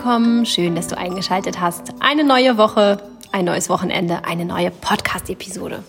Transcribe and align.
willkommen. 0.00 0.46
Schön, 0.46 0.76
dass 0.76 0.86
du 0.86 0.96
eingeschaltet 0.96 1.60
hast. 1.60 1.92
Eine 2.00 2.24
neue 2.24 2.56
Woche, 2.56 3.02
ein 3.32 3.44
neues 3.44 3.68
Wochenende, 3.68 4.24
eine 4.24 4.46
neue 4.46 4.70
Podcast-Episode. 4.70 5.84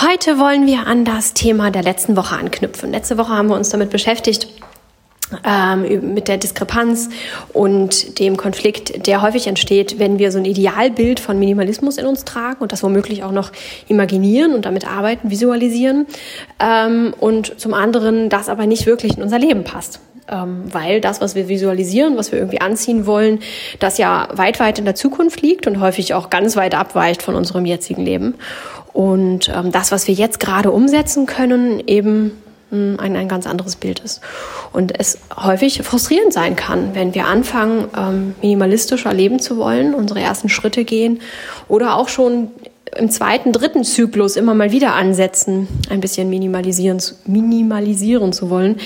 Heute 0.00 0.38
wollen 0.38 0.68
wir 0.68 0.86
an 0.86 1.04
das 1.04 1.34
Thema 1.34 1.72
der 1.72 1.82
letzten 1.82 2.16
Woche 2.16 2.36
anknüpfen. 2.36 2.92
Letzte 2.92 3.18
Woche 3.18 3.32
haben 3.32 3.48
wir 3.48 3.56
uns 3.56 3.70
damit 3.70 3.90
beschäftigt, 3.90 4.46
ähm, 5.44 6.14
mit 6.14 6.28
der 6.28 6.36
Diskrepanz 6.36 7.08
und 7.52 8.20
dem 8.20 8.36
Konflikt, 8.36 9.08
der 9.08 9.20
häufig 9.20 9.48
entsteht, 9.48 9.98
wenn 9.98 10.20
wir 10.20 10.30
so 10.30 10.38
ein 10.38 10.44
Idealbild 10.44 11.18
von 11.18 11.36
Minimalismus 11.36 11.98
in 11.98 12.06
uns 12.06 12.24
tragen 12.24 12.60
und 12.60 12.70
das 12.70 12.84
womöglich 12.84 13.24
auch 13.24 13.32
noch 13.32 13.50
imaginieren 13.88 14.54
und 14.54 14.64
damit 14.64 14.86
arbeiten, 14.86 15.30
visualisieren 15.30 16.06
ähm, 16.60 17.12
und 17.18 17.58
zum 17.58 17.74
anderen 17.74 18.28
das 18.28 18.48
aber 18.48 18.66
nicht 18.66 18.86
wirklich 18.86 19.16
in 19.16 19.24
unser 19.24 19.40
Leben 19.40 19.64
passt 19.64 19.98
ähm, 20.28 20.64
weil 20.72 21.00
das, 21.00 21.20
was 21.20 21.34
wir 21.34 21.48
visualisieren, 21.48 22.16
was 22.16 22.32
wir 22.32 22.38
irgendwie 22.38 22.60
anziehen 22.60 23.06
wollen, 23.06 23.40
das 23.78 23.98
ja 23.98 24.28
weit, 24.32 24.60
weit 24.60 24.78
in 24.78 24.84
der 24.84 24.94
Zukunft 24.94 25.42
liegt 25.42 25.66
und 25.66 25.80
häufig 25.80 26.14
auch 26.14 26.30
ganz 26.30 26.56
weit 26.56 26.74
abweicht 26.74 27.22
von 27.22 27.34
unserem 27.34 27.66
jetzigen 27.66 28.04
Leben. 28.04 28.34
Und 28.92 29.50
ähm, 29.54 29.72
das, 29.72 29.92
was 29.92 30.06
wir 30.06 30.14
jetzt 30.14 30.40
gerade 30.40 30.70
umsetzen 30.70 31.26
können, 31.26 31.82
eben 31.86 32.32
hm, 32.70 32.96
ein, 32.98 33.16
ein 33.16 33.28
ganz 33.28 33.46
anderes 33.46 33.76
Bild 33.76 34.00
ist. 34.00 34.20
Und 34.72 34.98
es 34.98 35.18
häufig 35.36 35.82
frustrierend 35.82 36.32
sein 36.32 36.56
kann, 36.56 36.94
wenn 36.94 37.14
wir 37.14 37.26
anfangen, 37.26 37.88
ähm, 37.96 38.34
minimalistischer 38.40 39.12
leben 39.12 39.40
zu 39.40 39.56
wollen, 39.58 39.94
unsere 39.94 40.20
ersten 40.20 40.48
Schritte 40.48 40.84
gehen 40.84 41.20
oder 41.68 41.96
auch 41.96 42.08
schon 42.08 42.48
im 42.96 43.10
zweiten, 43.10 43.52
dritten 43.52 43.84
Zyklus 43.84 44.36
immer 44.36 44.54
mal 44.54 44.72
wieder 44.72 44.94
ansetzen, 44.94 45.68
ein 45.90 46.00
bisschen 46.00 46.30
minimalisieren, 46.30 47.00
minimalisieren 47.26 48.32
zu 48.32 48.50
wollen, 48.50 48.76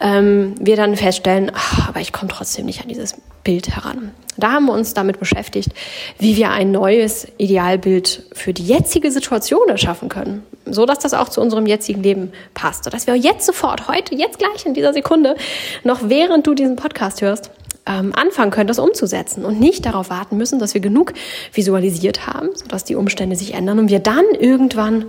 ähm, 0.00 0.54
wir 0.58 0.76
dann 0.76 0.96
feststellen, 0.96 1.50
ach, 1.54 1.88
aber 1.88 2.00
ich 2.00 2.12
komme 2.12 2.30
trotzdem 2.30 2.66
nicht 2.66 2.82
an 2.82 2.88
dieses 2.88 3.14
Bild 3.44 3.68
heran. 3.74 4.12
Da 4.36 4.52
haben 4.52 4.66
wir 4.66 4.72
uns 4.72 4.94
damit 4.94 5.18
beschäftigt, 5.18 5.70
wie 6.18 6.36
wir 6.36 6.50
ein 6.50 6.70
neues 6.70 7.28
Idealbild 7.36 8.24
für 8.32 8.54
die 8.54 8.66
jetzige 8.66 9.10
Situation 9.10 9.68
erschaffen 9.68 10.08
können, 10.08 10.42
so 10.64 10.86
dass 10.86 11.00
das 11.00 11.12
auch 11.12 11.28
zu 11.28 11.40
unserem 11.40 11.66
jetzigen 11.66 12.02
Leben 12.02 12.32
passt, 12.54 12.84
sodass 12.84 13.06
wir 13.06 13.14
jetzt 13.14 13.44
sofort, 13.44 13.88
heute, 13.88 14.14
jetzt 14.14 14.38
gleich 14.38 14.64
in 14.64 14.74
dieser 14.74 14.94
Sekunde, 14.94 15.36
noch 15.84 16.08
während 16.08 16.46
du 16.46 16.54
diesen 16.54 16.76
Podcast 16.76 17.20
hörst, 17.20 17.50
ähm, 17.86 18.12
anfangen 18.14 18.50
können, 18.50 18.68
das 18.68 18.78
umzusetzen 18.78 19.44
und 19.44 19.60
nicht 19.60 19.86
darauf 19.86 20.10
warten 20.10 20.36
müssen, 20.36 20.58
dass 20.58 20.74
wir 20.74 20.80
genug 20.80 21.12
visualisiert 21.52 22.26
haben, 22.26 22.50
sodass 22.54 22.84
die 22.84 22.94
Umstände 22.94 23.36
sich 23.36 23.54
ändern 23.54 23.78
und 23.78 23.88
wir 23.88 23.98
dann 23.98 24.24
irgendwann 24.38 25.06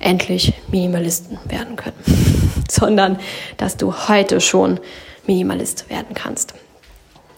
endlich 0.00 0.54
Minimalisten 0.70 1.38
werden 1.48 1.76
können, 1.76 1.96
sondern 2.70 3.18
dass 3.56 3.76
du 3.76 4.08
heute 4.08 4.40
schon 4.40 4.80
Minimalist 5.26 5.88
werden 5.90 6.14
kannst. 6.14 6.54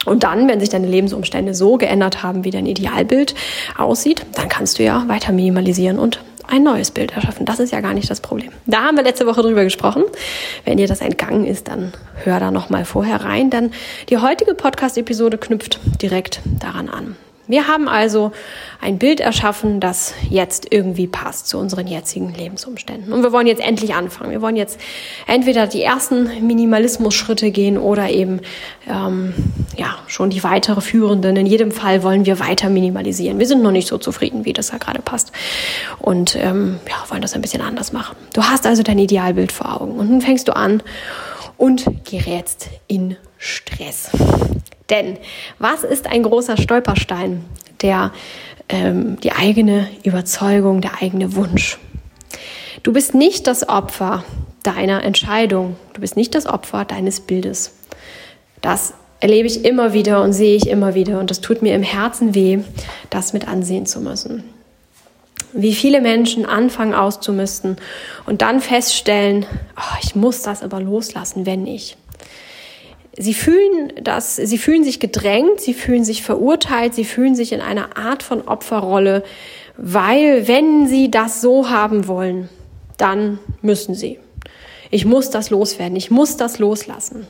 Und 0.05 0.23
dann, 0.23 0.49
wenn 0.49 0.61
sich 0.61 0.69
deine 0.69 0.87
Lebensumstände 0.87 1.53
so 1.53 1.79
geändert 1.79 2.23
haben, 2.23 2.45
wie 2.45 2.51
dein 2.51 2.67
Idealbild 2.67 3.35
aussieht, 3.77 4.25
dann 4.35 4.49
kannst 4.49 4.79
du 4.79 4.85
ja 4.85 5.05
weiter 5.09 5.33
minimalisieren 5.33 5.99
und 5.99 6.21
ein 6.49 6.63
neues 6.63 6.91
Bild 6.91 7.13
erschaffen. 7.13 7.47
Das 7.47 7.61
ist 7.61 7.73
ja 7.73 7.81
gar 7.81 7.95
nicht 7.95 8.11
das 8.11 8.21
Problem. 8.21 8.51
Da 8.67 8.83
haben 8.83 8.97
wir 8.97 9.05
letzte 9.05 9.27
Woche 9.27 9.43
drüber 9.43 9.65
gesprochen. 9.65 10.05
Wenn 10.65 10.79
dir 10.79 10.87
das 10.87 11.01
entgangen 11.01 11.45
ist, 11.45 11.69
dann 11.69 11.93
hör 12.25 12.41
da 12.41 12.51
noch 12.51 12.71
mal 12.71 12.85
vorher 12.85 13.25
rein, 13.25 13.51
denn 13.51 13.73
die 14.09 14.19
heutige 14.19 14.55
Podcast-Episode 14.55 15.39
knüpft 15.39 15.81
direkt 16.01 16.41
daran 16.61 16.89
an. 16.89 17.17
Wir 17.49 17.69
haben 17.69 17.89
also 17.89 18.33
ein 18.81 18.99
Bild 18.99 19.21
erschaffen, 19.21 19.81
das 19.81 20.15
jetzt 20.29 20.67
irgendwie 20.73 21.07
passt 21.07 21.49
zu 21.49 21.59
unseren 21.59 21.87
jetzigen 21.87 22.35
Lebensumständen. 22.35 23.13
Und 23.13 23.23
wir 23.23 23.33
wollen 23.33 23.47
jetzt 23.47 23.63
endlich 23.63 23.95
anfangen. 23.95 24.31
Wir 24.31 24.43
wollen 24.43 24.57
jetzt 24.57 24.81
entweder 25.27 25.67
die 25.67 25.83
ersten 25.83 26.47
Minimalismus-Schritte 26.47 27.51
gehen 27.51 27.79
oder 27.79 28.11
eben 28.11 28.41
ähm, 28.89 29.33
ja 29.77 29.97
schon 30.09 30.31
die 30.31 30.43
weitere 30.43 30.81
führenden. 30.81 31.37
In 31.37 31.47
jedem 31.47 31.71
Fall 31.71 32.03
wollen 32.03 32.27
wir 32.27 32.41
weiter 32.41 32.69
minimalisieren. 32.69 33.39
Wir 33.39 33.47
sind 33.47 33.62
noch 33.62 33.73
nicht 33.73 33.89
so 33.89 33.99
zufrieden, 33.99 34.45
wie 34.45 34.53
das 34.53 34.69
da 34.69 34.79
gerade 34.79 35.03
passt. 35.03 35.33
Und 35.99 36.37
ähm, 36.37 36.81
ja, 36.89 37.11
wollen 37.11 37.23
das 37.23 37.35
ein 37.35 37.43
bisschen 37.43 37.62
anders 37.62 37.93
machen. 37.93 38.17
Du 38.35 38.43
hast 38.43 38.67
also 38.67 38.83
dein 38.83 38.99
Idealbild 38.99 39.53
vor 39.53 39.81
Augen. 39.81 39.93
Und 39.93 40.11
nun 40.11 40.21
fängst 40.21 40.49
du 40.49 40.56
an 40.56 40.83
und 41.56 41.87
gerätst 42.05 42.69
in 42.89 43.17
Stress. 43.39 44.11
Denn 44.91 45.19
was 45.59 45.85
ist 45.85 46.07
ein 46.07 46.23
großer 46.23 46.57
Stolperstein? 46.57 47.45
Der, 47.83 48.13
ähm, 48.69 49.19
die 49.21 49.33
eigene 49.33 49.89
Überzeugung, 50.05 50.81
der 50.81 51.03
eigene 51.03 51.35
Wunsch. 51.35 51.79
Du 52.83 52.93
bist 52.93 53.15
nicht 53.15 53.47
das 53.47 53.69
Opfer 53.69 54.25
deiner 54.63 55.03
Entscheidung. 55.03 55.77
Du 55.93 56.01
bist 56.01 56.17
nicht 56.17 56.35
das 56.35 56.47
Opfer 56.47 56.85
deines 56.85 57.21
Bildes. 57.21 57.73
Das 58.61 58.95
erlebe 59.21 59.47
ich 59.47 59.65
immer 59.65 59.93
wieder 59.93 60.23
und 60.23 60.33
sehe 60.33 60.57
ich 60.57 60.69
immer 60.69 60.95
wieder 60.95 61.21
und 61.21 61.31
das 61.31 61.41
tut 61.41 61.63
mir 61.63 61.75
im 61.75 61.83
Herzen 61.83 62.35
weh, 62.35 62.59
das 63.11 63.33
mit 63.33 63.49
ansehen 63.49 63.87
zu 63.87 64.01
müssen. 64.01 64.45
Wie 65.53 65.75
viele 65.75 66.01
Menschen 66.01 66.45
anfangen 66.45 66.95
auszumisten 66.95 67.77
und 68.27 68.43
dann 68.43 68.61
feststellen, 68.61 69.47
oh, 69.77 69.97
ich 70.03 70.15
muss 70.15 70.43
das 70.43 70.63
aber 70.63 70.81
loslassen, 70.81 71.47
wenn 71.47 71.67
ich. 71.67 71.97
Sie 73.19 73.34
fühlen 73.34 73.93
das, 74.03 74.37
sie 74.37 74.59
fühlen 74.59 74.84
sich 74.84 75.00
gedrängt, 75.00 75.60
sie 75.60 75.72
fühlen 75.72 76.04
sich 76.04 76.22
verurteilt, 76.22 76.94
sie 76.94 77.04
fühlen 77.04 77.34
sich 77.34 77.53
in 77.53 77.62
einer 77.62 77.97
Art 77.97 78.22
von 78.22 78.43
Opferrolle, 78.43 79.25
weil 79.78 80.47
wenn 80.49 80.87
sie 80.87 81.10
das 81.10 81.41
so 81.41 81.71
haben 81.71 82.09
wollen, 82.09 82.50
dann 82.99 83.38
müssen 83.62 83.94
sie. 83.94 84.19
Ich 84.91 85.05
muss 85.05 85.31
das 85.31 85.50
loswerden, 85.50 85.97
ich 85.97 86.10
muss 86.10 86.37
das 86.37 86.59
loslassen. 86.59 87.26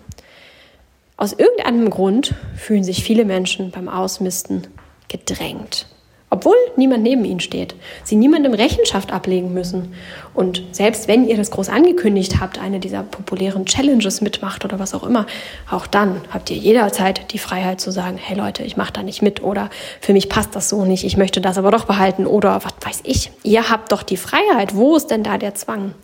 Aus 1.17 1.33
irgendeinem 1.33 1.89
Grund 1.89 2.35
fühlen 2.57 2.85
sich 2.85 3.03
viele 3.03 3.25
Menschen 3.25 3.71
beim 3.71 3.89
Ausmisten 3.89 4.67
gedrängt 5.09 5.87
obwohl 6.29 6.57
niemand 6.77 7.05
neben 7.05 7.25
ihnen 7.25 7.39
steht, 7.39 7.77
sie 8.03 8.17
niemandem 8.17 8.53
Rechenschaft 8.53 9.13
ablegen 9.13 9.55
müssen. 9.55 9.95
Und 10.35 10.63
selbst 10.73 11.07
wenn 11.07 11.29
ihr 11.29 11.37
das 11.37 11.53
groß 11.53 11.69
angekündigt 11.69 12.41
habt, 12.41 12.59
eine 12.59 12.81
dieser 12.81 13.05
populären 13.05 13.65
Challenges 13.65 14.21
mitmacht 14.21 14.65
oder 14.65 14.81
was 14.81 14.93
auch 14.93 15.05
immer, 15.05 15.27
auch 15.71 15.87
dann 15.87 16.21
habt 16.33 16.51
ihr 16.51 16.57
jederzeit 16.57 17.33
die 17.33 17.39
Freiheit 17.39 17.81
zu 17.81 17.93
sagen, 17.93 18.19
hey 18.19 18.37
Leute, 18.37 18.65
ich 18.65 18.77
mache 18.77 18.93
da 18.93 19.03
nicht 19.05 19.23
mit 19.23 19.43
oder 19.43 19.71
für 20.01 20.13
mich 20.13 20.29
passt 20.29 20.57
das 20.57 20.69
so 20.69 20.85
nicht, 20.85 21.05
ich 21.05 21.17
möchte 21.17 21.41
das 21.41 21.59
aber 21.59 21.71
doch 21.71 21.85
behalten 21.85 22.27
oder 22.27 22.61
was 22.65 22.75
weiß 22.85 23.01
ich. 23.05 23.31
Ihr 23.45 23.71
habt 23.71 23.93
doch 23.93 24.03
die 24.03 24.17
Freiheit. 24.17 24.75
Wo 24.75 24.97
ist 24.97 25.13
denn 25.13 25.23
da 25.23 25.39
der 25.39 25.55
Zwang? 25.55 25.95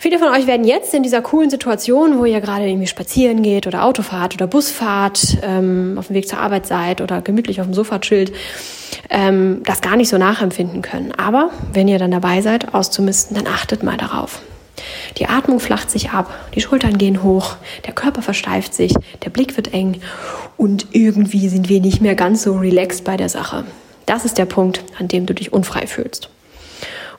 Viele 0.00 0.20
von 0.20 0.28
euch 0.28 0.46
werden 0.46 0.64
jetzt 0.64 0.94
in 0.94 1.02
dieser 1.02 1.22
coolen 1.22 1.50
Situation, 1.50 2.20
wo 2.20 2.24
ihr 2.24 2.40
gerade 2.40 2.68
irgendwie 2.68 2.86
spazieren 2.86 3.42
geht 3.42 3.66
oder 3.66 3.84
Auto 3.84 4.02
fahrt 4.02 4.32
oder 4.32 4.46
Bus 4.46 4.70
fahrt, 4.70 5.38
ähm, 5.42 5.96
auf 5.98 6.06
dem 6.06 6.14
Weg 6.14 6.28
zur 6.28 6.38
Arbeit 6.38 6.68
seid 6.68 7.00
oder 7.00 7.20
gemütlich 7.20 7.60
auf 7.60 7.66
dem 7.66 7.74
Sofa 7.74 7.98
chillt, 7.98 8.32
ähm, 9.10 9.60
das 9.64 9.80
gar 9.80 9.96
nicht 9.96 10.08
so 10.08 10.16
nachempfinden 10.16 10.82
können. 10.82 11.10
Aber 11.16 11.50
wenn 11.72 11.88
ihr 11.88 11.98
dann 11.98 12.12
dabei 12.12 12.42
seid, 12.42 12.74
auszumisten, 12.74 13.36
dann 13.36 13.48
achtet 13.48 13.82
mal 13.82 13.96
darauf. 13.96 14.40
Die 15.16 15.26
Atmung 15.26 15.58
flacht 15.58 15.90
sich 15.90 16.10
ab, 16.10 16.32
die 16.54 16.60
Schultern 16.60 16.96
gehen 16.96 17.24
hoch, 17.24 17.56
der 17.84 17.92
Körper 17.92 18.22
versteift 18.22 18.74
sich, 18.74 18.94
der 19.24 19.30
Blick 19.30 19.56
wird 19.56 19.74
eng 19.74 20.00
und 20.56 20.86
irgendwie 20.92 21.48
sind 21.48 21.68
wir 21.68 21.80
nicht 21.80 22.00
mehr 22.00 22.14
ganz 22.14 22.44
so 22.44 22.56
relaxed 22.56 23.02
bei 23.02 23.16
der 23.16 23.28
Sache. 23.28 23.64
Das 24.06 24.24
ist 24.24 24.38
der 24.38 24.46
Punkt, 24.46 24.84
an 24.96 25.08
dem 25.08 25.26
du 25.26 25.34
dich 25.34 25.52
unfrei 25.52 25.88
fühlst. 25.88 26.30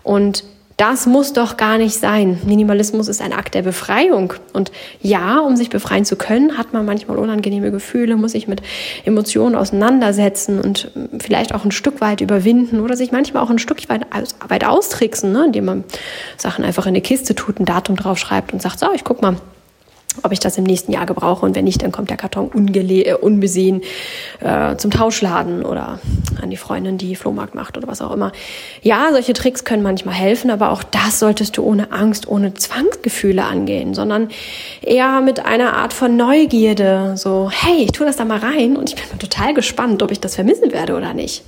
Und 0.02 0.46
das 0.80 1.06
muss 1.06 1.34
doch 1.34 1.58
gar 1.58 1.78
nicht 1.78 1.96
sein. 1.96 2.40
Minimalismus 2.46 3.10
ist 3.10 3.22
ein 3.22 3.34
Akt 3.34 3.54
der 3.54 3.64
Befreiung. 3.64 4.34
Und 4.54 4.72
ja, 5.02 5.40
um 5.40 5.58
sich 5.58 5.70
befreien 5.70 6.06
zu 6.06 6.16
können, 6.16 6.58
hat 6.58 6.72
man 6.72 6.86
manchmal 6.86 7.18
unangenehme 7.18 7.70
Gefühle, 7.70 8.16
muss 8.16 8.32
sich 8.32 8.48
mit 8.48 8.62
Emotionen 9.04 9.56
auseinandersetzen 9.56 10.58
und 10.58 10.90
vielleicht 11.20 11.54
auch 11.54 11.66
ein 11.66 11.72
Stück 11.72 12.00
weit 12.00 12.22
überwinden 12.22 12.80
oder 12.80 12.96
sich 12.96 13.12
manchmal 13.12 13.44
auch 13.44 13.50
ein 13.50 13.60
Stück 13.60 13.90
weit, 13.90 14.06
weit 14.48 14.64
austricksen, 14.64 15.34
ne? 15.34 15.48
indem 15.48 15.66
man 15.66 15.84
Sachen 16.38 16.64
einfach 16.64 16.86
in 16.86 16.92
eine 16.92 17.02
Kiste 17.02 17.36
tut, 17.36 17.60
ein 17.60 17.66
Datum 17.66 17.98
draufschreibt 17.98 18.54
und 18.54 18.62
sagt, 18.62 18.80
so, 18.80 18.88
ich 18.94 19.04
guck 19.04 19.22
mal, 19.22 19.36
ob 20.24 20.32
ich 20.32 20.40
das 20.40 20.58
im 20.58 20.64
nächsten 20.64 20.92
Jahr 20.92 21.06
gebrauche 21.06 21.46
und 21.46 21.56
wenn 21.56 21.66
nicht, 21.66 21.82
dann 21.84 21.92
kommt 21.92 22.10
der 22.10 22.18
Karton 22.18 22.50
äh, 22.74 23.14
unbesehen 23.14 23.82
äh, 24.40 24.76
zum 24.76 24.92
Tauschladen 24.92 25.64
oder 25.64 26.00
an 26.42 26.50
die 26.50 26.58
Freundin, 26.58 26.98
die 26.98 27.16
Flohmarkt 27.16 27.56
macht 27.56 27.78
oder 27.78 27.88
was 27.88 28.02
auch 28.02 28.12
immer. 28.12 28.32
Ja, 28.82 29.10
solche 29.12 29.34
Tricks 29.34 29.64
können 29.64 29.84
manchmal 29.84 30.16
helfen, 30.16 30.50
aber 30.50 30.72
auch 30.72 30.84
das 30.84 31.20
solltest 31.20 31.58
du 31.58 31.64
ohne 31.64 31.92
Angst, 31.92 32.28
ohne 32.28 32.54
Zwangsgefühle 32.54 33.44
angehen, 33.44 33.94
sondern 33.94 34.30
eher 34.82 35.22
mit 35.22 35.46
einer 35.46 35.74
Art 35.74 35.94
von 35.94 36.18
Neugierde, 36.18 37.14
so, 37.16 37.50
hey, 37.52 37.84
ich 37.84 37.92
tue 37.92 38.06
das 38.06 38.18
da 38.18 38.26
mal 38.26 38.40
rein 38.40 38.76
und 38.78 38.90
ich 38.90 38.96
bin 38.96 39.20
total 39.20 39.54
gespannt, 39.54 40.02
ob 40.04 40.12
ich 40.12 40.20
das 40.20 40.36
vermissen 40.36 40.72
werde 40.72 40.96
oder 40.96 41.14
nicht. 41.14 41.44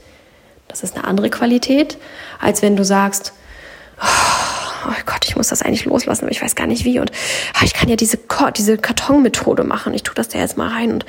Das 0.68 0.84
ist 0.84 0.96
eine 0.96 1.06
andere 1.06 1.30
Qualität, 1.30 1.98
als 2.40 2.62
wenn 2.62 2.76
du 2.78 2.86
sagst, 2.86 3.34
oh, 4.02 4.51
oh 4.88 4.94
Gott, 5.06 5.26
ich 5.26 5.36
muss 5.36 5.50
das 5.50 5.62
eigentlich 5.62 5.86
loslassen, 5.86 6.26
aber 6.26 6.32
ich 6.32 6.42
weiß 6.42 6.56
gar 6.56 6.68
nicht 6.68 6.86
wie. 6.86 7.00
Und 7.00 7.12
oh, 7.12 7.64
ich 7.64 7.74
kann 7.74 7.90
ja 7.90 7.96
diese, 7.96 8.18
diese 8.58 8.78
Kartonmethode 8.78 9.64
machen. 9.64 9.94
Ich 9.94 10.04
tue 10.04 10.16
das 10.16 10.30
da 10.30 10.40
jetzt 10.40 10.58
mal 10.58 10.70
rein. 10.70 10.92
Und 10.94 11.06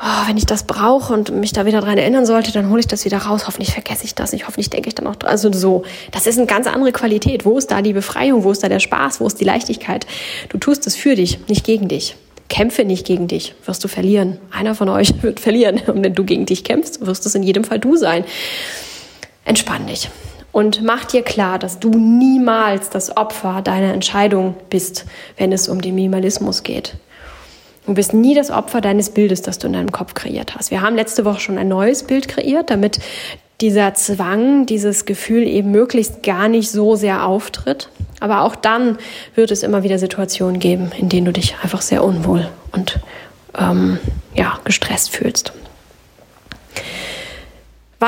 oh, 0.00 0.28
wenn 0.28 0.36
ich 0.36 0.46
das 0.46 0.64
brauche 0.64 1.12
und 1.12 1.30
mich 1.32 1.52
da 1.52 1.66
wieder 1.66 1.80
dran 1.80 1.98
erinnern 1.98 2.26
sollte, 2.26 2.52
dann 2.52 2.70
hole 2.70 2.80
ich 2.80 2.86
das 2.86 3.04
wieder 3.04 3.18
raus. 3.18 3.46
Hoffentlich 3.46 3.72
vergesse 3.72 4.04
ich 4.04 4.14
das 4.14 4.32
nicht. 4.32 4.46
Hoffentlich 4.46 4.70
denke 4.70 4.88
ich 4.88 4.94
dann 4.94 5.06
auch 5.06 5.16
dran. 5.16 5.30
Also 5.30 5.52
so, 5.52 5.84
das 6.12 6.26
ist 6.26 6.38
eine 6.38 6.46
ganz 6.46 6.66
andere 6.66 6.92
Qualität. 6.92 7.44
Wo 7.44 7.58
ist 7.58 7.70
da 7.70 7.82
die 7.82 7.92
Befreiung? 7.92 8.44
Wo 8.44 8.50
ist 8.50 8.62
da 8.62 8.68
der 8.68 8.80
Spaß? 8.80 9.20
Wo 9.20 9.26
ist 9.26 9.40
die 9.40 9.44
Leichtigkeit? 9.44 10.06
Du 10.48 10.58
tust 10.58 10.86
es 10.86 10.96
für 10.96 11.14
dich, 11.14 11.38
nicht 11.48 11.64
gegen 11.64 11.88
dich. 11.88 12.16
kämpfe 12.48 12.84
nicht 12.84 13.06
gegen 13.06 13.26
dich, 13.26 13.54
wirst 13.64 13.82
du 13.82 13.88
verlieren. 13.88 14.38
Einer 14.50 14.74
von 14.74 14.88
euch 14.88 15.12
wird 15.22 15.40
verlieren. 15.40 15.80
Und 15.86 16.02
wenn 16.04 16.14
du 16.14 16.24
gegen 16.24 16.46
dich 16.46 16.64
kämpfst, 16.64 17.04
wirst 17.04 17.26
es 17.26 17.34
in 17.34 17.42
jedem 17.42 17.64
Fall 17.64 17.78
du 17.78 17.96
sein. 17.96 18.24
Entspann 19.44 19.86
dich 19.86 20.10
und 20.56 20.82
mach 20.82 21.04
dir 21.04 21.20
klar, 21.20 21.58
dass 21.58 21.80
du 21.80 21.90
niemals 21.90 22.88
das 22.88 23.14
Opfer 23.14 23.60
deiner 23.60 23.92
Entscheidung 23.92 24.54
bist, 24.70 25.04
wenn 25.36 25.52
es 25.52 25.68
um 25.68 25.82
den 25.82 25.94
Minimalismus 25.94 26.62
geht. 26.62 26.94
Du 27.84 27.92
bist 27.92 28.14
nie 28.14 28.34
das 28.34 28.50
Opfer 28.50 28.80
deines 28.80 29.10
Bildes, 29.10 29.42
das 29.42 29.58
du 29.58 29.66
in 29.66 29.74
deinem 29.74 29.92
Kopf 29.92 30.14
kreiert 30.14 30.56
hast. 30.56 30.70
Wir 30.70 30.80
haben 30.80 30.96
letzte 30.96 31.26
Woche 31.26 31.40
schon 31.40 31.58
ein 31.58 31.68
neues 31.68 32.04
Bild 32.04 32.28
kreiert, 32.28 32.70
damit 32.70 33.00
dieser 33.60 33.92
Zwang, 33.92 34.64
dieses 34.64 35.04
Gefühl 35.04 35.46
eben 35.46 35.72
möglichst 35.72 36.22
gar 36.22 36.48
nicht 36.48 36.70
so 36.70 36.96
sehr 36.96 37.26
auftritt. 37.26 37.90
Aber 38.20 38.40
auch 38.40 38.56
dann 38.56 38.96
wird 39.34 39.50
es 39.50 39.62
immer 39.62 39.82
wieder 39.82 39.98
Situationen 39.98 40.58
geben, 40.58 40.90
in 40.96 41.10
denen 41.10 41.26
du 41.26 41.32
dich 41.34 41.54
einfach 41.62 41.82
sehr 41.82 42.02
unwohl 42.02 42.48
und 42.72 42.98
ähm, 43.58 43.98
ja, 44.34 44.58
gestresst 44.64 45.10
fühlst. 45.10 45.52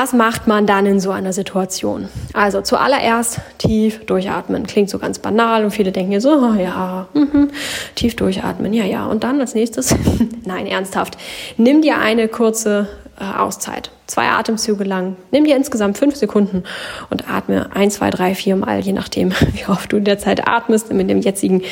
Was 0.00 0.12
macht 0.12 0.46
man 0.46 0.64
dann 0.64 0.86
in 0.86 1.00
so 1.00 1.10
einer 1.10 1.32
Situation? 1.32 2.08
Also 2.32 2.60
zuallererst 2.60 3.40
tief 3.58 4.06
durchatmen. 4.06 4.64
Klingt 4.64 4.90
so 4.90 5.00
ganz 5.00 5.18
banal 5.18 5.64
und 5.64 5.72
viele 5.72 5.90
denken 5.90 6.20
so, 6.20 6.34
oh 6.34 6.54
ja, 6.54 7.08
mh, 7.14 7.48
tief 7.96 8.14
durchatmen, 8.14 8.72
ja, 8.72 8.84
ja. 8.84 9.06
Und 9.06 9.24
dann 9.24 9.40
als 9.40 9.56
nächstes, 9.56 9.92
nein, 10.44 10.68
ernsthaft, 10.68 11.18
nimm 11.56 11.82
dir 11.82 11.98
eine 11.98 12.28
kurze 12.28 12.86
äh, 13.18 13.24
Auszeit. 13.24 13.90
Zwei 14.06 14.28
Atemzüge 14.28 14.84
lang. 14.84 15.16
Nimm 15.32 15.42
dir 15.42 15.56
insgesamt 15.56 15.98
fünf 15.98 16.14
Sekunden 16.14 16.62
und 17.10 17.28
atme 17.28 17.70
ein, 17.74 17.90
zwei, 17.90 18.10
drei, 18.10 18.36
vier 18.36 18.54
Mal, 18.54 18.78
je 18.78 18.92
nachdem, 18.92 19.32
wie 19.54 19.66
oft 19.66 19.90
du 19.90 19.96
in 19.96 20.04
der 20.04 20.20
Zeit 20.20 20.46
atmest, 20.46 20.92
mit 20.92 21.10
dem 21.10 21.22
jetzigen 21.22 21.62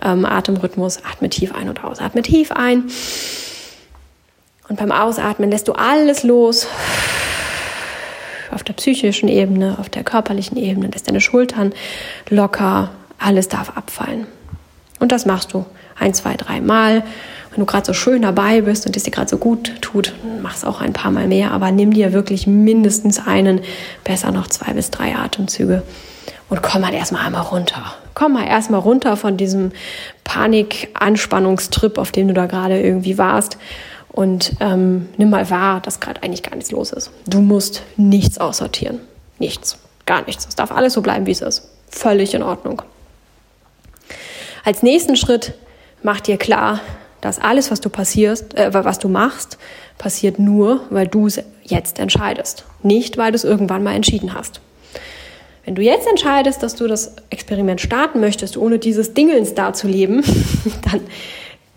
ähm, 0.00 0.24
Atemrhythmus. 0.24 0.98
Atme 1.10 1.28
tief 1.28 1.52
ein 1.52 1.68
und 1.68 1.82
aus. 1.82 1.98
Atme 1.98 2.22
tief 2.22 2.52
ein. 2.52 2.84
Und 4.68 4.78
beim 4.78 4.92
Ausatmen 4.92 5.50
lässt 5.50 5.66
du 5.66 5.72
alles 5.72 6.22
los 6.22 6.68
auf 8.54 8.62
der 8.62 8.74
psychischen 8.74 9.28
Ebene, 9.28 9.76
auf 9.78 9.88
der 9.88 10.04
körperlichen 10.04 10.56
Ebene, 10.56 10.88
lässt 10.88 11.08
deine 11.08 11.20
Schultern 11.20 11.72
locker, 12.28 12.90
alles 13.18 13.48
darf 13.48 13.76
abfallen. 13.76 14.26
Und 15.00 15.12
das 15.12 15.26
machst 15.26 15.52
du 15.52 15.64
ein, 15.98 16.14
zwei, 16.14 16.34
drei 16.34 16.60
Mal. 16.60 17.02
Wenn 17.50 17.60
du 17.60 17.66
gerade 17.66 17.86
so 17.86 17.92
schön 17.92 18.22
dabei 18.22 18.62
bist 18.62 18.86
und 18.86 18.96
es 18.96 19.04
dir 19.04 19.10
gerade 19.10 19.28
so 19.28 19.38
gut 19.38 19.80
tut, 19.80 20.12
mach 20.42 20.56
es 20.56 20.64
auch 20.64 20.80
ein 20.80 20.92
paar 20.92 21.10
Mal 21.10 21.28
mehr, 21.28 21.52
aber 21.52 21.70
nimm 21.70 21.92
dir 21.92 22.12
wirklich 22.12 22.46
mindestens 22.46 23.24
einen, 23.24 23.60
besser 24.02 24.32
noch 24.32 24.48
zwei 24.48 24.72
bis 24.72 24.90
drei 24.90 25.14
Atemzüge 25.14 25.82
und 26.48 26.62
komm 26.62 26.82
mal 26.82 26.92
erstmal 26.92 27.26
einmal 27.26 27.42
runter. 27.42 27.94
Komm 28.14 28.34
mal 28.34 28.46
erstmal 28.46 28.80
runter 28.80 29.16
von 29.16 29.36
diesem 29.36 29.72
Panik-Anspannungstrip, 30.24 31.98
auf 31.98 32.12
dem 32.12 32.28
du 32.28 32.34
da 32.34 32.46
gerade 32.46 32.80
irgendwie 32.80 33.18
warst 33.18 33.58
und 34.14 34.52
ähm, 34.60 35.08
nimm 35.16 35.30
mal 35.30 35.50
wahr, 35.50 35.80
dass 35.80 35.98
gerade 35.98 36.22
eigentlich 36.22 36.44
gar 36.44 36.54
nichts 36.54 36.70
los 36.70 36.92
ist. 36.92 37.10
Du 37.26 37.40
musst 37.40 37.82
nichts 37.96 38.38
aussortieren. 38.38 39.00
Nichts. 39.40 39.76
Gar 40.06 40.24
nichts. 40.26 40.46
Es 40.46 40.54
darf 40.54 40.70
alles 40.70 40.92
so 40.92 41.02
bleiben, 41.02 41.26
wie 41.26 41.32
es 41.32 41.40
ist. 41.40 41.68
Völlig 41.88 42.32
in 42.32 42.44
Ordnung. 42.44 42.82
Als 44.64 44.84
nächsten 44.84 45.16
Schritt 45.16 45.54
mach 46.04 46.20
dir 46.20 46.36
klar, 46.36 46.80
dass 47.22 47.40
alles, 47.40 47.72
was 47.72 47.80
du 47.80 47.88
passierst, 47.88 48.54
äh, 48.56 48.72
was 48.72 49.00
du 49.00 49.08
machst, 49.08 49.58
passiert 49.98 50.38
nur, 50.38 50.82
weil 50.90 51.08
du 51.08 51.26
es 51.26 51.40
jetzt 51.64 51.98
entscheidest. 51.98 52.64
Nicht, 52.84 53.18
weil 53.18 53.32
du 53.32 53.36
es 53.36 53.44
irgendwann 53.44 53.82
mal 53.82 53.96
entschieden 53.96 54.32
hast. 54.32 54.60
Wenn 55.64 55.74
du 55.74 55.82
jetzt 55.82 56.06
entscheidest, 56.06 56.62
dass 56.62 56.76
du 56.76 56.86
das 56.86 57.16
Experiment 57.30 57.80
starten 57.80 58.20
möchtest, 58.20 58.56
ohne 58.56 58.78
dieses 58.78 59.12
Dingelns 59.12 59.54
da 59.54 59.72
zu 59.72 59.88
leben, 59.88 60.22
dann 60.92 61.00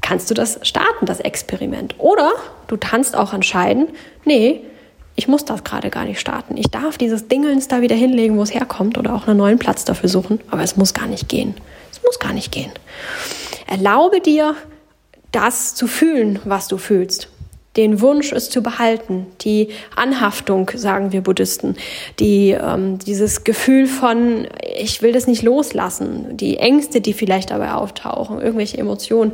kannst 0.01 0.29
du 0.29 0.33
das 0.33 0.59
starten, 0.63 1.05
das 1.05 1.19
Experiment. 1.19 1.95
Oder 1.97 2.31
du 2.67 2.77
kannst 2.77 3.15
auch 3.15 3.33
entscheiden, 3.33 3.87
nee, 4.25 4.61
ich 5.15 5.27
muss 5.27 5.45
das 5.45 5.63
gerade 5.63 5.89
gar 5.89 6.05
nicht 6.05 6.19
starten. 6.19 6.57
Ich 6.57 6.67
darf 6.67 6.97
dieses 6.97 7.27
Dingelns 7.27 7.67
da 7.67 7.81
wieder 7.81 7.95
hinlegen, 7.95 8.37
wo 8.37 8.43
es 8.43 8.53
herkommt 8.53 8.97
oder 8.97 9.15
auch 9.15 9.27
einen 9.27 9.37
neuen 9.37 9.59
Platz 9.59 9.83
dafür 9.83 10.09
suchen, 10.09 10.39
aber 10.51 10.61
es 10.61 10.77
muss 10.77 10.93
gar 10.93 11.07
nicht 11.07 11.27
gehen. 11.27 11.55
Es 11.91 12.01
muss 12.03 12.19
gar 12.19 12.33
nicht 12.33 12.51
gehen. 12.51 12.71
Erlaube 13.65 14.21
dir, 14.21 14.55
das 15.31 15.75
zu 15.75 15.87
fühlen, 15.87 16.39
was 16.45 16.67
du 16.67 16.77
fühlst 16.77 17.29
den 17.77 18.01
Wunsch, 18.01 18.31
es 18.31 18.49
zu 18.49 18.61
behalten, 18.61 19.27
die 19.41 19.69
Anhaftung, 19.95 20.71
sagen 20.75 21.11
wir 21.11 21.21
Buddhisten, 21.21 21.75
die, 22.19 22.51
ähm, 22.51 22.97
dieses 22.99 23.43
Gefühl 23.43 23.85
von, 23.87 24.47
ich 24.77 25.01
will 25.01 25.13
das 25.13 25.27
nicht 25.27 25.43
loslassen, 25.43 26.35
die 26.35 26.57
Ängste, 26.57 26.99
die 27.01 27.13
vielleicht 27.13 27.51
dabei 27.51 27.73
auftauchen, 27.73 28.41
irgendwelche 28.41 28.77
Emotionen, 28.77 29.33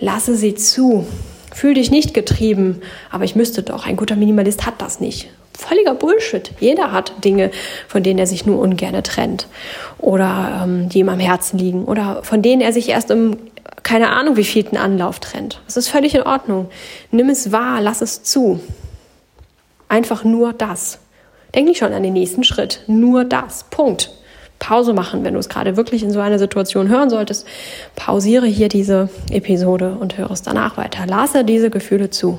lasse 0.00 0.36
sie 0.36 0.54
zu. 0.54 1.06
Fühl 1.54 1.74
dich 1.74 1.92
nicht 1.92 2.14
getrieben, 2.14 2.80
aber 3.10 3.24
ich 3.24 3.36
müsste 3.36 3.62
doch. 3.62 3.86
Ein 3.86 3.96
guter 3.96 4.16
Minimalist 4.16 4.66
hat 4.66 4.82
das 4.82 4.98
nicht. 4.98 5.28
Völliger 5.56 5.94
Bullshit. 5.94 6.50
Jeder 6.58 6.92
hat 6.92 7.12
Dinge, 7.24 7.50
von 7.88 8.02
denen 8.02 8.18
er 8.18 8.26
sich 8.26 8.44
nur 8.44 8.58
ungerne 8.58 9.02
trennt 9.02 9.46
oder 9.98 10.62
ähm, 10.64 10.88
die 10.88 10.98
ihm 10.98 11.08
am 11.08 11.20
Herzen 11.20 11.58
liegen 11.58 11.84
oder 11.84 12.22
von 12.22 12.42
denen 12.42 12.60
er 12.60 12.72
sich 12.72 12.88
erst 12.88 13.10
im 13.10 13.36
keine 13.82 14.10
Ahnung, 14.10 14.36
wie 14.36 14.44
vielten 14.44 14.76
Anlauf 14.76 15.20
trennt. 15.20 15.60
Das 15.66 15.76
ist 15.76 15.88
völlig 15.88 16.14
in 16.14 16.22
Ordnung. 16.22 16.68
Nimm 17.10 17.28
es 17.28 17.52
wahr, 17.52 17.80
lass 17.82 18.00
es 18.00 18.22
zu. 18.22 18.60
Einfach 19.88 20.24
nur 20.24 20.54
das. 20.54 20.98
Denk 21.54 21.68
nicht 21.68 21.78
schon 21.78 21.92
an 21.92 22.02
den 22.02 22.14
nächsten 22.14 22.44
Schritt. 22.44 22.80
Nur 22.86 23.24
das. 23.24 23.64
Punkt. 23.70 24.10
Pause 24.58 24.94
machen, 24.94 25.24
wenn 25.24 25.34
du 25.34 25.40
es 25.40 25.50
gerade 25.50 25.76
wirklich 25.76 26.02
in 26.02 26.10
so 26.10 26.20
einer 26.20 26.38
Situation 26.38 26.88
hören 26.88 27.10
solltest. 27.10 27.46
Pausiere 27.94 28.46
hier 28.46 28.68
diese 28.68 29.10
Episode 29.30 29.96
und 30.00 30.16
höre 30.16 30.30
es 30.30 30.42
danach 30.42 30.78
weiter. 30.78 31.06
Lasse 31.06 31.44
diese 31.44 31.68
Gefühle 31.68 32.08
zu. 32.08 32.38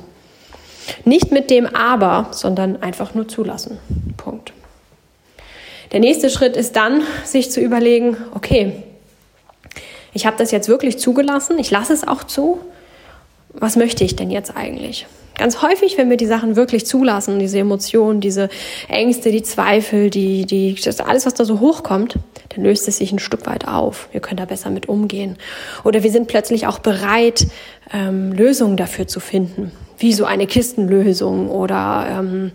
Nicht 1.04 1.32
mit 1.32 1.50
dem 1.50 1.66
Aber, 1.66 2.28
sondern 2.32 2.82
einfach 2.82 3.14
nur 3.14 3.28
zulassen. 3.28 3.78
Punkt. 4.16 4.52
Der 5.92 6.00
nächste 6.00 6.30
Schritt 6.30 6.56
ist 6.56 6.76
dann, 6.76 7.02
sich 7.24 7.50
zu 7.50 7.60
überlegen, 7.60 8.16
okay, 8.34 8.82
ich 10.12 10.26
habe 10.26 10.36
das 10.38 10.50
jetzt 10.50 10.68
wirklich 10.68 10.98
zugelassen, 10.98 11.58
ich 11.58 11.70
lasse 11.70 11.92
es 11.92 12.06
auch 12.06 12.24
zu. 12.24 12.58
Was 13.50 13.76
möchte 13.76 14.04
ich 14.04 14.16
denn 14.16 14.30
jetzt 14.30 14.56
eigentlich? 14.56 15.06
Ganz 15.38 15.60
häufig, 15.60 15.98
wenn 15.98 16.08
wir 16.08 16.16
die 16.16 16.26
Sachen 16.26 16.56
wirklich 16.56 16.86
zulassen, 16.86 17.38
diese 17.38 17.58
Emotionen, 17.58 18.20
diese 18.20 18.48
Ängste, 18.88 19.30
die 19.30 19.42
Zweifel, 19.42 20.08
die, 20.08 20.46
die, 20.46 20.74
das 20.74 21.00
alles, 21.00 21.26
was 21.26 21.34
da 21.34 21.44
so 21.44 21.60
hochkommt, 21.60 22.18
dann 22.48 22.64
löst 22.64 22.88
es 22.88 22.98
sich 22.98 23.12
ein 23.12 23.18
Stück 23.18 23.46
weit 23.46 23.68
auf. 23.68 24.08
Wir 24.12 24.20
können 24.20 24.38
da 24.38 24.46
besser 24.46 24.70
mit 24.70 24.88
umgehen. 24.88 25.36
Oder 25.84 26.02
wir 26.02 26.10
sind 26.10 26.26
plötzlich 26.26 26.66
auch 26.66 26.78
bereit, 26.78 27.46
ähm, 27.92 28.32
Lösungen 28.32 28.78
dafür 28.78 29.06
zu 29.06 29.20
finden, 29.20 29.72
wie 29.98 30.14
so 30.14 30.24
eine 30.24 30.46
Kistenlösung 30.46 31.50
oder 31.50 32.06
ähm, 32.18 32.52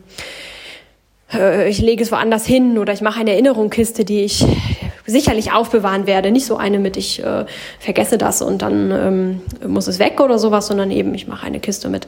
äh, 1.33 1.69
ich 1.69 1.79
lege 1.79 2.03
es 2.03 2.11
woanders 2.11 2.45
hin 2.45 2.77
oder 2.77 2.93
ich 2.93 3.01
mache 3.01 3.19
eine 3.19 3.31
Erinnerungskiste, 3.31 4.05
die 4.05 4.23
ich 4.23 4.45
sicherlich 5.11 5.51
aufbewahren 5.51 6.07
werde. 6.07 6.31
Nicht 6.31 6.45
so 6.45 6.57
eine 6.57 6.79
mit, 6.79 6.97
ich 6.97 7.23
äh, 7.23 7.45
vergesse 7.79 8.17
das 8.17 8.41
und 8.41 8.61
dann 8.61 8.91
ähm, 8.91 9.69
muss 9.69 9.87
es 9.87 9.99
weg 9.99 10.19
oder 10.19 10.39
sowas, 10.39 10.67
sondern 10.67 10.91
eben, 10.91 11.13
ich 11.13 11.27
mache 11.27 11.45
eine 11.45 11.59
Kiste 11.59 11.89
mit 11.89 12.07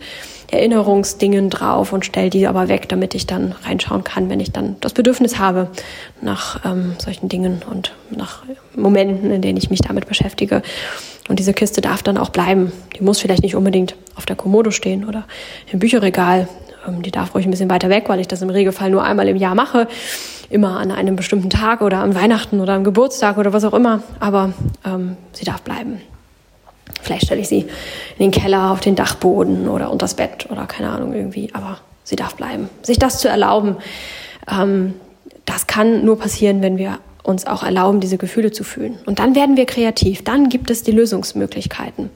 Erinnerungsdingen 0.51 1.49
drauf 1.49 1.93
und 1.93 2.05
stelle 2.05 2.29
die 2.29 2.47
aber 2.47 2.67
weg, 2.67 2.87
damit 2.89 3.15
ich 3.15 3.25
dann 3.25 3.55
reinschauen 3.63 4.03
kann, 4.03 4.29
wenn 4.29 4.39
ich 4.39 4.51
dann 4.51 4.75
das 4.81 4.93
Bedürfnis 4.93 5.39
habe 5.39 5.67
nach 6.21 6.63
ähm, 6.65 6.93
solchen 6.99 7.27
Dingen 7.27 7.61
und 7.69 7.93
nach 8.09 8.43
Momenten, 8.75 9.31
in 9.31 9.41
denen 9.41 9.57
ich 9.57 9.69
mich 9.69 9.81
damit 9.81 10.07
beschäftige. 10.07 10.61
Und 11.29 11.39
diese 11.39 11.53
Kiste 11.53 11.81
darf 11.81 12.03
dann 12.03 12.17
auch 12.17 12.29
bleiben. 12.29 12.71
Die 12.97 13.03
muss 13.03 13.19
vielleicht 13.19 13.43
nicht 13.43 13.55
unbedingt 13.55 13.95
auf 14.15 14.25
der 14.25 14.35
Kommode 14.35 14.71
stehen 14.71 15.05
oder 15.05 15.25
im 15.71 15.79
Bücherregal. 15.79 16.47
Ähm, 16.87 17.01
die 17.01 17.11
darf 17.11 17.33
ruhig 17.35 17.45
ein 17.45 17.51
bisschen 17.51 17.69
weiter 17.69 17.89
weg, 17.89 18.05
weil 18.07 18.19
ich 18.19 18.27
das 18.27 18.41
im 18.41 18.49
Regelfall 18.49 18.89
nur 18.89 19.03
einmal 19.03 19.27
im 19.27 19.37
Jahr 19.37 19.55
mache. 19.55 19.87
Immer 20.49 20.79
an 20.79 20.91
einem 20.91 21.15
bestimmten 21.15 21.49
Tag 21.49 21.81
oder 21.81 21.99
am 21.99 22.15
Weihnachten 22.15 22.59
oder 22.59 22.73
am 22.73 22.83
Geburtstag 22.83 23.37
oder 23.37 23.53
was 23.53 23.63
auch 23.63 23.73
immer. 23.73 24.03
Aber 24.19 24.53
ähm, 24.85 25.17
sie 25.31 25.45
darf 25.45 25.61
bleiben. 25.61 26.01
Vielleicht 27.01 27.25
stelle 27.25 27.41
ich 27.41 27.47
sie 27.47 27.61
in 28.17 28.19
den 28.19 28.31
Keller, 28.31 28.71
auf 28.71 28.79
den 28.79 28.95
Dachboden 28.95 29.67
oder 29.67 29.91
unters 29.91 30.13
Bett 30.13 30.47
oder 30.49 30.65
keine 30.65 30.89
Ahnung 30.89 31.13
irgendwie. 31.13 31.49
Aber 31.53 31.79
sie 32.03 32.15
darf 32.15 32.35
bleiben. 32.35 32.69
Sich 32.81 32.99
das 32.99 33.19
zu 33.19 33.27
erlauben, 33.27 33.77
ähm, 34.49 34.93
das 35.45 35.67
kann 35.67 36.05
nur 36.05 36.17
passieren, 36.17 36.61
wenn 36.61 36.77
wir 36.77 36.99
uns 37.23 37.47
auch 37.47 37.63
erlauben, 37.63 37.99
diese 37.99 38.17
Gefühle 38.17 38.51
zu 38.51 38.63
fühlen. 38.63 38.97
Und 39.05 39.19
dann 39.19 39.35
werden 39.35 39.57
wir 39.57 39.65
kreativ. 39.65 40.23
Dann 40.23 40.49
gibt 40.49 40.69
es 40.69 40.83
die 40.83 40.91
Lösungsmöglichkeiten, 40.91 42.09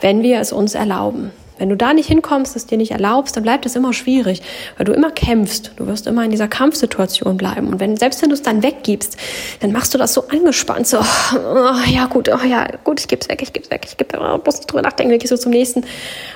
wenn 0.00 0.22
wir 0.22 0.40
es 0.40 0.52
uns 0.52 0.74
erlauben. 0.74 1.30
Wenn 1.60 1.68
du 1.68 1.76
da 1.76 1.92
nicht 1.92 2.06
hinkommst, 2.06 2.56
es 2.56 2.64
dir 2.64 2.78
nicht 2.78 2.92
erlaubst, 2.92 3.36
dann 3.36 3.42
bleibt 3.42 3.66
es 3.66 3.76
immer 3.76 3.92
schwierig, 3.92 4.40
weil 4.78 4.86
du 4.86 4.94
immer 4.94 5.10
kämpfst. 5.10 5.72
Du 5.76 5.86
wirst 5.86 6.06
immer 6.06 6.24
in 6.24 6.30
dieser 6.30 6.48
Kampfsituation 6.48 7.36
bleiben. 7.36 7.68
Und 7.68 7.80
wenn, 7.80 7.98
selbst 7.98 8.22
wenn 8.22 8.30
du 8.30 8.34
es 8.34 8.40
dann 8.40 8.62
weggibst, 8.62 9.18
dann 9.60 9.70
machst 9.70 9.92
du 9.92 9.98
das 9.98 10.14
so 10.14 10.26
angespannt, 10.28 10.86
so, 10.86 10.96
oh, 10.98 11.74
ja 11.86 12.06
gut, 12.06 12.30
oh, 12.30 12.46
ja 12.46 12.66
gut, 12.82 13.00
ich 13.00 13.08
gebe 13.08 13.20
es 13.20 13.28
weg, 13.28 13.42
ich 13.42 13.52
gebe 13.52 13.62
es 13.66 13.70
weg, 13.70 13.82
ich 13.86 13.98
gebe 13.98 14.18
oh, 14.18 14.38
bloß 14.38 14.56
nicht 14.56 14.72
drüber 14.72 14.80
nachdenken, 14.80 15.10
dann 15.10 15.18
gehst 15.18 15.32
du 15.32 15.38
zum 15.38 15.52
nächsten. 15.52 15.84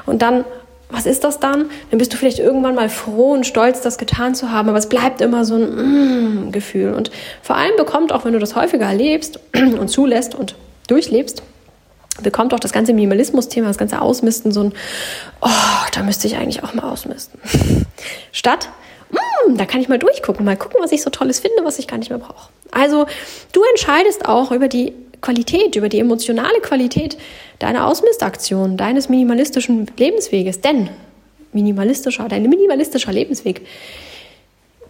Und 0.05 0.21
dann 0.21 0.45
was 0.91 1.07
ist 1.07 1.25
das 1.25 1.41
dann? 1.41 1.71
Dann 1.91 1.99
bist 1.99 2.13
du 2.13 2.19
vielleicht 2.19 2.39
irgendwann 2.39 2.75
mal 2.75 2.91
froh 2.91 3.33
und 3.33 3.47
stolz, 3.47 3.81
das 3.81 3.97
getan 3.97 4.35
zu 4.35 4.53
haben, 4.53 4.69
aber 4.69 4.79
es 4.79 4.89
bleibt 4.91 5.23
immer 5.23 5.47
so 5.47 5.57
ein 5.57 6.49
mm, 6.49 6.53
Gefühl. 6.53 6.93
Und 6.93 7.11
vor 7.43 7.57
allem 7.57 7.75
bekommt, 7.77 8.13
auch 8.13 8.27
wenn 8.27 8.35
du 8.35 8.39
das 8.39 8.55
häufiger 8.55 8.85
erlebst 8.85 9.41
und 9.55 9.89
zulässt 9.89 10.35
und 10.35 10.55
durchlebst, 10.87 11.43
bekommt 12.23 12.55
auch 12.55 12.61
das 12.61 12.73
ganze 12.73 12.93
Minimalismus-Thema, 12.93 13.69
das 13.69 13.79
ganze 13.79 14.01
Ausmisten 14.01 14.53
so 14.53 14.65
ein, 14.65 14.73
oh, 15.41 15.49
da 15.93 16.03
müsste 16.03 16.27
ich 16.27 16.37
eigentlich 16.37 16.63
auch 16.63 16.75
mal 16.75 16.91
ausmisten. 16.91 17.41
Statt, 18.33 18.69
mm, 19.11 19.57
da 19.57 19.67
kann 19.67 19.81
ich 19.81 19.89
mal 19.89 19.99
durchgucken, 19.99 20.45
mal 20.45 20.57
gucken, 20.57 20.79
was 20.81 20.93
ich 20.93 21.03
so 21.03 21.11
Tolles 21.11 21.41
finde, 21.41 21.65
was 21.65 21.79
ich 21.79 21.89
gar 21.89 21.99
nicht 21.99 22.11
mehr 22.11 22.19
brauche. 22.19 22.51
Also 22.71 23.07
du 23.53 23.63
entscheidest 23.71 24.27
auch 24.27 24.53
über 24.53 24.69
die 24.69 24.93
Qualität, 25.21 25.77
über 25.77 25.89
die 25.89 26.01
emotionale 26.01 26.61
Qualität 26.61 27.17
deiner 27.59 27.87
Ausmistaktion, 27.87 28.77
deines 28.77 29.09
minimalistischen 29.09 29.87
Lebensweges. 29.97 30.61
Denn 30.61 30.91
minimalistischer, 31.53 32.29
dein 32.29 32.43
minimalistischer 32.43 33.13
Lebensweg 33.13 33.63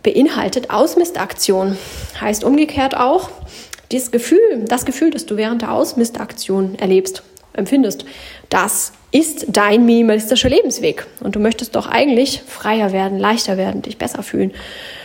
beinhaltet 0.02 0.70
Ausmistaktion. 0.70 1.78
Heißt 2.20 2.44
umgekehrt 2.44 2.96
auch, 2.96 3.30
dieses 3.92 4.10
Gefühl, 4.10 4.64
das 4.66 4.84
Gefühl, 4.84 5.10
das 5.10 5.26
du 5.26 5.36
während 5.36 5.62
der 5.62 5.72
Ausmistaktion 5.72 6.76
erlebst, 6.78 7.22
empfindest, 7.52 8.04
das 8.48 8.92
ist 9.10 9.46
dein 9.48 9.86
minimalistischer 9.86 10.48
Lebensweg. 10.48 11.06
Und 11.20 11.36
du 11.36 11.40
möchtest 11.40 11.76
doch 11.76 11.86
eigentlich 11.86 12.42
freier 12.46 12.92
werden, 12.92 13.18
leichter 13.18 13.56
werden, 13.56 13.82
dich 13.82 13.96
besser 13.96 14.22
fühlen, 14.22 14.52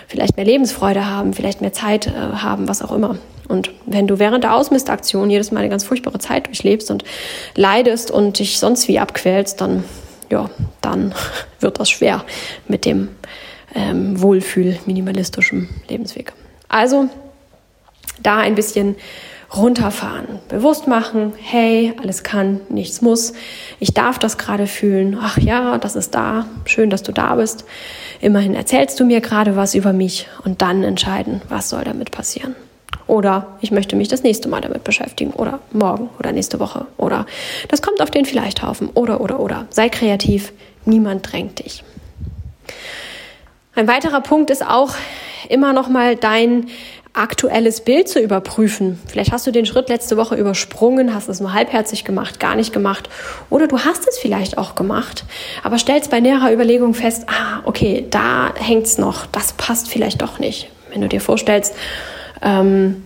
vielleicht 0.08 0.36
mehr 0.36 0.46
Lebensfreude 0.46 1.06
haben, 1.06 1.34
vielleicht 1.34 1.62
mehr 1.62 1.74
Zeit 1.74 2.08
äh, 2.08 2.12
haben, 2.12 2.68
was 2.68 2.82
auch 2.82 2.92
immer. 2.92 3.20
Und 3.48 3.72
wenn 3.86 4.08
du 4.08 4.20
während 4.20 4.44
der 4.44 4.56
Ausmistaktion 4.56 5.30
jedes 5.30 5.52
Mal 5.52 5.60
eine 5.60 5.70
ganz 5.70 5.84
furchtbare 5.84 6.20
Zeit 6.20 6.48
durchlebst 6.48 6.90
und 6.92 7.04
leidest 7.56 8.12
und 8.12 8.40
dich 8.40 8.60
sonst 8.60 8.88
wie 8.88 9.00
abquälst, 9.00 9.62
dann, 9.62 9.84
ja, 10.32 10.50
dann 10.82 11.14
wird 11.60 11.80
das 11.80 11.90
schwer 11.90 12.26
mit 12.68 12.86
dem 12.86 13.10
ähm, 13.76 14.20
Wohlfühl-minimalistischen 14.20 15.70
Lebensweg. 15.88 16.34
Also 16.68 17.10
da 18.22 18.38
ein 18.38 18.56
bisschen 18.56 18.96
runterfahren, 19.56 20.39
bewusst 20.48 20.88
machen, 20.88 21.34
hey, 21.42 21.94
alles 22.01 22.24
kann, 22.24 22.62
nichts 22.70 23.01
muss, 23.01 23.34
ich 23.80 23.94
darf 23.94 24.20
das 24.20 24.38
gerade 24.38 24.68
fühlen, 24.68 25.18
ach 25.20 25.38
ja, 25.39 25.80
das 25.80 25.96
ist 25.96 26.13
da, 26.13 26.46
schön, 26.66 26.92
dass 26.92 27.01
du 27.01 27.12
da 27.12 27.36
bist, 27.36 27.66
immerhin 28.22 28.54
erzählst 28.54 29.00
du 29.00 29.06
mir 29.06 29.22
gerade 29.22 29.56
was 29.56 29.74
über 29.74 29.92
mich 29.92 30.28
und 30.46 30.62
dann 30.62 30.84
entscheiden, 30.84 31.42
was 31.50 31.70
soll 31.70 31.84
damit 31.84 32.12
passieren. 32.12 32.56
Oder 33.08 33.58
ich 33.60 33.72
möchte 33.72 33.96
mich 33.96 34.08
das 34.08 34.22
nächste 34.22 34.50
Mal 34.50 34.62
damit 34.62 34.84
beschäftigen. 34.84 35.32
Oder 35.32 35.60
morgen 35.72 36.12
oder 36.20 36.32
nächste 36.32 36.60
Woche. 36.60 36.86
Oder 36.96 37.25
das 37.68 37.82
kommt 37.82 38.01
auf 38.04 38.12
den 38.12 38.24
Vielleichthaufen. 38.24 38.89
Oder, 38.94 39.20
oder, 39.20 39.39
oder. 39.39 39.66
Sei 39.72 39.89
kreativ. 39.89 40.54
Niemand 40.86 41.32
drängt 41.32 41.66
dich. 41.66 41.84
Ein 43.74 43.88
weiterer 43.88 44.22
Punkt 44.22 44.51
ist 44.51 44.63
auch 44.63 44.94
immer 45.50 45.74
noch 45.74 45.89
mal 45.89 46.16
dein 46.16 46.68
aktuelles 47.13 47.82
Bild 47.82 48.08
zu 48.08 48.20
überprüfen. 48.20 49.00
Vielleicht 49.08 49.32
hast 49.32 49.46
du 49.48 49.51
den 49.51 49.66
Schritt 49.66 49.89
letzte 49.89 50.16
Woche 50.16 50.36
übersprungen, 50.36 51.13
hast 51.13 51.28
es 51.28 51.39
nur 51.39 51.54
halbherzig 51.54 52.06
gemacht, 52.06 52.39
gar 52.39 52.56
nicht 52.56 52.72
gemacht. 52.72 53.10
Oder 53.50 53.68
du 53.68 53.80
hast 53.80 54.08
es 54.08 54.18
vielleicht 54.18 54.58
auch 54.58 54.75
gemacht, 54.75 55.25
aber 55.63 55.78
stellst 55.78 56.12
bei 56.12 56.20
näherer 56.20 56.54
Überlegung 56.54 56.94
fest, 56.94 57.25
ah, 57.28 57.62
okay, 57.66 58.06
da 58.10 58.54
hängt's 58.56 58.98
noch, 58.98 59.25
das 59.25 59.54
passt 59.54 59.89
vielleicht 59.89 60.22
doch 60.22 60.39
nicht. 60.39 60.70
Wenn 60.92 61.01
du 61.01 61.08
dir 61.08 61.22
vorstellst, 61.22 61.74
ähm, 62.42 63.04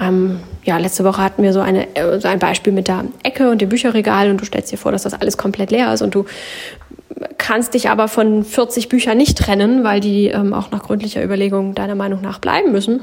ähm, 0.00 0.40
ja, 0.64 0.78
letzte 0.78 1.04
Woche 1.04 1.22
hatten 1.22 1.42
wir 1.42 1.52
so, 1.52 1.60
eine, 1.60 1.94
äh, 1.94 2.20
so 2.20 2.28
ein 2.28 2.38
Beispiel 2.38 2.72
mit 2.72 2.88
der 2.88 3.04
Ecke 3.22 3.50
und 3.50 3.60
dem 3.60 3.68
Bücherregal 3.68 4.30
und 4.30 4.40
du 4.40 4.44
stellst 4.44 4.72
dir 4.72 4.78
vor, 4.78 4.92
dass 4.92 5.02
das 5.02 5.14
alles 5.14 5.36
komplett 5.36 5.70
leer 5.70 5.92
ist 5.92 6.02
und 6.02 6.14
du 6.14 6.24
kannst 7.40 7.74
dich 7.74 7.90
aber 7.90 8.06
von 8.06 8.44
40 8.44 8.88
Büchern 8.88 9.18
nicht 9.18 9.36
trennen, 9.36 9.82
weil 9.82 9.98
die 9.98 10.28
ähm, 10.28 10.54
auch 10.54 10.70
nach 10.70 10.84
gründlicher 10.84 11.24
Überlegung 11.24 11.74
deiner 11.74 11.96
Meinung 11.96 12.20
nach 12.20 12.38
bleiben 12.38 12.70
müssen 12.70 13.00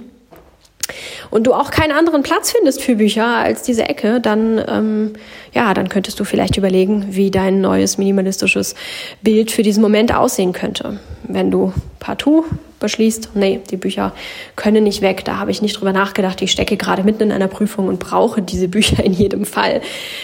und 1.29 1.47
du 1.47 1.53
auch 1.53 1.71
keinen 1.71 1.91
anderen 1.91 2.23
Platz 2.23 2.51
findest 2.51 2.81
für 2.81 2.95
Bücher 2.95 3.25
als 3.25 3.63
diese 3.63 3.83
Ecke, 3.89 4.21
dann 4.21 4.63
ähm, 4.67 5.13
ja, 5.53 5.73
dann 5.73 5.89
könntest 5.89 6.19
du 6.19 6.23
vielleicht 6.23 6.57
überlegen, 6.57 7.07
wie 7.09 7.31
dein 7.31 7.61
neues 7.61 7.97
minimalistisches 7.97 8.75
Bild 9.21 9.51
für 9.51 9.63
diesen 9.63 9.81
Moment 9.81 10.15
aussehen 10.15 10.53
könnte. 10.53 10.99
Wenn 11.23 11.51
du 11.51 11.73
partout 11.99 12.45
beschließt, 12.79 13.31
nee, 13.35 13.59
die 13.69 13.77
Bücher 13.77 14.13
können 14.55 14.83
nicht 14.83 15.01
weg, 15.01 15.25
da 15.25 15.37
habe 15.37 15.51
ich 15.51 15.61
nicht 15.61 15.79
drüber 15.79 15.93
nachgedacht, 15.93 16.41
ich 16.41 16.51
stecke 16.51 16.77
gerade 16.77 17.03
mitten 17.03 17.23
in 17.23 17.31
einer 17.31 17.47
Prüfung 17.47 17.87
und 17.87 17.99
brauche 17.99 18.41
diese 18.41 18.67
Bücher 18.77 19.03
in 19.03 19.13
jedem 19.13 19.45
Fall. 19.45 19.81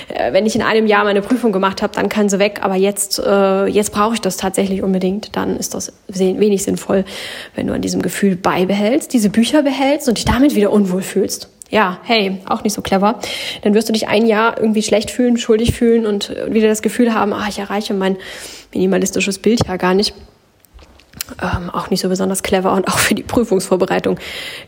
Äh, 0.10 0.34
wenn 0.34 0.46
ich 0.46 0.56
in 0.56 0.62
einem 0.62 0.88
Jahr 0.88 1.04
meine 1.04 1.22
Prüfung 1.22 1.52
gemacht 1.52 1.82
habe, 1.82 1.94
dann 1.96 2.10
kann 2.10 2.30
sie 2.30 2.40
weg, 2.40 2.60
aber 2.62 2.76
jetzt, 2.76 3.20
äh, 3.20 3.66
jetzt 3.66 3.92
brauche 3.92 4.14
ich 4.16 4.22
das 4.22 4.38
tatsächlich 4.38 4.84
unbedingt, 4.84 5.36
dann 5.36 5.58
ist 5.58 5.74
das 5.74 5.94
wenig 6.08 6.64
sinnvoll, 6.64 7.06
wenn 7.56 7.68
du 7.68 7.74
an 7.74 7.82
diesem 7.82 8.02
Gefühl 8.02 8.36
beibehältst, 8.36 9.14
diese 9.14 9.30
Bücher 9.30 9.64
behältst 9.64 10.08
und 10.08 10.18
dich 10.18 10.26
damit 10.26 10.56
wieder 10.56 10.72
unwohl 10.72 11.02
fühlst. 11.02 11.50
Ja, 11.70 11.98
hey, 12.04 12.38
auch 12.46 12.64
nicht 12.64 12.74
so 12.74 12.84
clever. 12.84 13.20
Dann 13.64 13.74
wirst 13.74 13.90
du 13.90 13.94
dich 13.94 14.08
ein 14.08 14.28
Jahr 14.28 14.60
irgendwie 14.60 14.84
schlecht 14.84 15.10
fühlen, 15.10 15.38
schuldig 15.38 15.74
fühlen 15.74 16.06
und 16.06 16.32
wieder 16.48 16.68
das 16.68 16.84
Gefühl 16.84 17.16
haben, 17.16 17.34
ah, 17.34 17.48
ich 17.50 17.58
erreiche 17.58 17.96
mein 17.96 18.18
minimalistisches 18.74 19.40
Bild 19.40 19.62
ja 19.68 19.78
gar 19.78 19.96
nicht 19.96 20.14
ähm, 21.42 21.70
auch 21.70 21.90
nicht 21.90 22.02
so 22.02 22.10
besonders 22.10 22.44
clever 22.44 22.74
und 22.74 22.88
auch 22.88 23.00
für 23.00 23.16
die 23.16 23.24
Prüfungsvorbereitung 23.24 24.20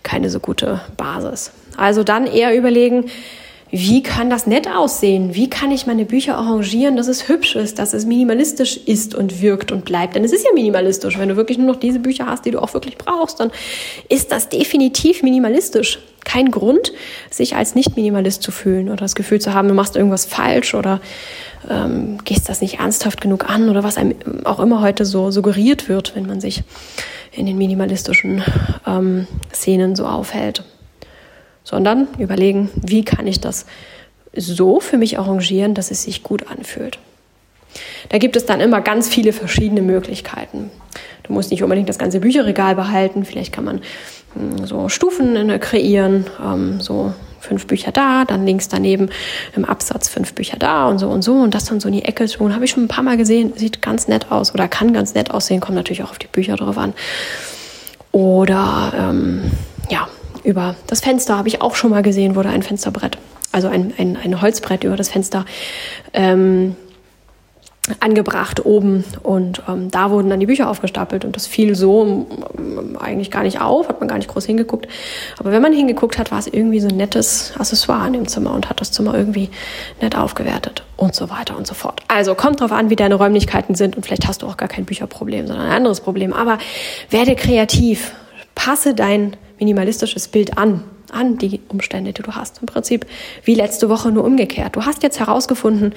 keine 0.03 0.29
so 0.29 0.39
gute 0.39 0.81
Basis. 0.97 1.51
Also 1.77 2.03
dann 2.03 2.27
eher 2.27 2.55
überlegen, 2.55 3.05
wie 3.71 4.03
kann 4.03 4.29
das 4.29 4.47
nett 4.47 4.69
aussehen? 4.69 5.33
Wie 5.35 5.50
kann 5.50 5.71
ich 5.71 5.85
meine 5.88 6.05
Bücher 6.05 6.38
arrangieren, 6.38 6.95
dass 6.95 7.07
es 7.07 7.27
hübsch 7.27 7.55
ist, 7.55 7.79
dass 7.79 7.93
es 7.93 8.05
minimalistisch 8.05 8.77
ist 8.77 9.15
und 9.15 9.41
wirkt 9.41 9.71
und 9.71 9.85
bleibt? 9.85 10.15
Denn 10.15 10.24
es 10.24 10.31
ist 10.31 10.45
ja 10.45 10.51
minimalistisch. 10.53 11.17
Wenn 11.17 11.29
du 11.29 11.35
wirklich 11.35 11.57
nur 11.57 11.67
noch 11.67 11.75
diese 11.75 12.00
Bücher 12.00 12.27
hast, 12.27 12.45
die 12.45 12.51
du 12.51 12.62
auch 12.62 12.74
wirklich 12.74 12.97
brauchst, 12.97 13.39
dann 13.39 13.51
ist 14.07 14.31
das 14.31 14.50
definitiv 14.50 15.24
minimalistisch. 15.24 16.00
Kein 16.24 16.51
Grund, 16.51 16.93
sich 17.29 17.55
als 17.55 17.75
Nicht-Minimalist 17.75 18.41
zu 18.41 18.51
fühlen 18.51 18.88
oder 18.88 18.97
das 18.97 19.13
Gefühl 19.13 19.41
zu 19.41 19.53
haben, 19.53 19.67
du 19.67 19.74
machst 19.74 19.95
irgendwas 19.95 20.25
falsch 20.25 20.74
oder 20.74 21.01
ähm, 21.69 22.17
gehst 22.24 22.50
das 22.50 22.62
nicht 22.62 22.79
ernsthaft 22.79 23.22
genug 23.22 23.50
an 23.50 23.69
oder 23.69 23.84
was 23.84 23.98
einem 23.98 24.15
auch 24.45 24.60
immer 24.60 24.81
heute 24.81 25.05
so 25.05 25.31
suggeriert 25.31 25.89
wird, 25.89 26.15
wenn 26.15 26.25
man 26.25 26.41
sich 26.41 26.63
in 27.31 27.45
den 27.45 27.57
minimalistischen 27.57 28.43
ähm, 28.88 29.27
Szenen 29.53 29.95
so 29.95 30.05
aufhält. 30.05 30.63
Sondern 31.63 32.07
überlegen, 32.19 32.69
wie 32.75 33.03
kann 33.03 33.27
ich 33.27 33.41
das 33.41 33.65
so 34.36 34.79
für 34.79 34.98
mich 34.98 35.17
arrangieren, 35.17 35.74
dass 35.74 35.91
es 35.91 36.03
sich 36.03 36.24
gut 36.24 36.48
anfühlt. 36.48 37.00
Da 38.10 38.17
gibt 38.17 38.36
es 38.36 38.45
dann 38.45 38.62
immer 38.62 38.81
ganz 38.81 39.10
viele 39.10 39.34
verschiedene 39.34 39.81
Möglichkeiten. 39.81 40.72
Du 41.24 41.34
musst 41.34 41.51
nicht 41.51 41.63
unbedingt 41.63 41.89
das 41.89 41.98
ganze 41.98 42.19
Bücherregal 42.19 42.75
behalten. 42.75 43.25
Vielleicht 43.25 43.51
kann 43.51 43.65
man 43.65 43.81
hm, 44.34 44.65
so 44.65 44.89
Stufen 44.89 45.60
kreieren, 45.60 46.25
ähm, 46.43 46.79
so 46.79 47.13
fünf 47.46 47.68
Bücher 47.68 47.92
da, 47.92 48.25
dann 48.25 48.46
links 48.46 48.68
daneben 48.68 49.10
im 49.56 49.66
Absatz 49.66 50.10
fünf 50.10 50.34
Bücher 50.34 50.58
da 50.58 50.88
und 50.88 51.00
so 51.00 51.10
und 51.10 51.22
so 51.22 51.34
und 51.34 51.54
das 51.54 51.66
dann 51.66 51.80
so 51.80 51.88
in 51.88 51.94
die 51.94 52.06
Ecke 52.06 52.28
tun. 52.28 52.54
Habe 52.54 52.66
ich 52.66 52.72
schon 52.72 52.84
ein 52.84 52.90
paar 52.90 53.04
Mal 53.04 53.18
gesehen, 53.18 53.54
sieht 53.56 53.82
ganz 53.82 54.08
nett 54.08 54.32
aus 54.32 54.54
oder 54.54 54.68
kann 54.68 54.94
ganz 54.94 55.14
nett 55.14 55.32
aussehen, 55.32 55.62
kommt 55.62 55.75
natürlich 55.75 56.04
auch 56.04 56.12
auf 56.12 56.20
die 56.20 56.28
Bücher 56.28 56.56
drauf 56.56 56.78
an. 56.78 56.94
Oder 58.12 58.94
ähm, 58.98 59.52
ja, 59.90 60.08
über 60.44 60.75
das 60.88 61.02
Fenster 61.02 61.38
habe 61.38 61.48
ich 61.48 61.62
auch 61.62 61.75
schon 61.75 61.92
mal 61.92 62.02
gesehen, 62.02 62.36
wurde 62.36 62.50
ein 62.50 62.64
Fensterbrett, 62.64 63.18
also 63.52 63.68
ein, 63.68 63.94
ein, 63.98 64.18
ein 64.18 64.42
Holzbrett 64.42 64.84
über 64.84 64.96
das 64.96 65.10
Fenster 65.10 65.46
ähm, 66.14 66.75
angebracht 68.00 68.65
oben 68.65 69.04
und 69.22 69.62
ähm, 69.68 69.92
da 69.92 70.10
wurden 70.10 70.30
dann 70.30 70.39
die 70.39 70.48
Bücher 70.48 70.70
aufgestapelt 70.70 71.24
und 71.24 71.36
das 71.36 71.46
fiel 71.46 71.75
so 71.75 72.27
ähm, 72.58 72.98
eigentlich 73.00 73.30
gar 73.30 73.44
nicht 73.44 73.62
auf, 73.62 73.88
hat 73.89 74.00
man 74.00 74.08
gar 74.08 74.18
nicht 74.18 74.27
groß 74.27 74.46
hingeguckt. 74.46 74.88
Aber 75.38 75.51
wenn 75.51 75.62
man 75.62 75.72
hingeguckt 75.72 76.18
hat, 76.18 76.32
war 76.32 76.39
es 76.39 76.48
irgendwie 76.48 76.80
so 76.80 76.88
ein 76.88 76.98
nettes 76.98 77.54
Accessoire 77.60 78.08
in 78.08 78.13
dem 78.13 78.27
Zimmer 78.27 78.54
und 78.54 78.70
hat 78.70 78.82
das 78.82 78.92
Zimmer 78.92 79.13
irgendwie 79.13 79.50
nett 80.01 80.18
aufgewertet 80.18 80.84
und 80.98 81.13
so 81.13 81.30
weiter 81.30 81.56
und 81.58 81.68
so 81.68 81.75
fort. 81.75 82.01
Also 82.08 82.34
kommt 82.34 82.62
drauf 82.62 82.72
an, 82.72 82.89
wie 82.89 82.96
deine 82.96 83.15
Räumlichkeiten 83.15 83.75
sind 83.75 83.96
und 83.96 84.04
vielleicht 84.04 84.27
hast 84.27 84.42
du 84.42 84.48
auch 84.48 84.58
gar 84.58 84.70
kein 84.70 84.86
Bücherproblem, 84.86 85.46
sondern 85.46 85.68
ein 85.68 85.74
anderes 85.74 86.01
Problem. 86.01 86.34
Aber 86.34 86.58
werde 87.12 87.36
kreativ, 87.36 88.13
passe 88.56 88.96
dein 88.96 89.38
minimalistisches 89.60 90.27
Bild 90.27 90.58
an 90.58 90.84
an 91.12 91.38
die 91.38 91.62
Umstände, 91.69 92.13
die 92.13 92.21
du 92.21 92.31
hast. 92.31 92.59
Im 92.59 92.65
Prinzip 92.65 93.05
wie 93.43 93.55
letzte 93.55 93.89
Woche 93.89 94.12
nur 94.12 94.24
umgekehrt. 94.24 94.75
Du 94.75 94.85
hast 94.85 95.03
jetzt 95.03 95.19
herausgefunden, 95.19 95.93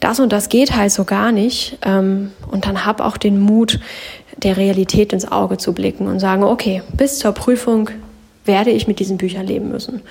das 0.00 0.20
und 0.20 0.32
das 0.32 0.48
geht 0.48 0.74
halt 0.74 0.92
so 0.92 1.04
gar 1.04 1.32
nicht. 1.32 1.78
Ähm, 1.82 2.32
und 2.50 2.66
dann 2.66 2.84
hab 2.84 3.00
auch 3.00 3.16
den 3.16 3.40
Mut, 3.40 3.80
der 4.36 4.56
Realität 4.56 5.12
ins 5.12 5.30
Auge 5.30 5.58
zu 5.58 5.72
blicken 5.72 6.06
und 6.06 6.18
sagen, 6.18 6.42
okay, 6.42 6.82
bis 6.96 7.18
zur 7.18 7.32
Prüfung 7.32 7.90
werde 8.44 8.70
ich 8.70 8.88
mit 8.88 8.98
diesen 8.98 9.18
Büchern 9.18 9.46
leben 9.46 9.70
müssen. 9.70 10.02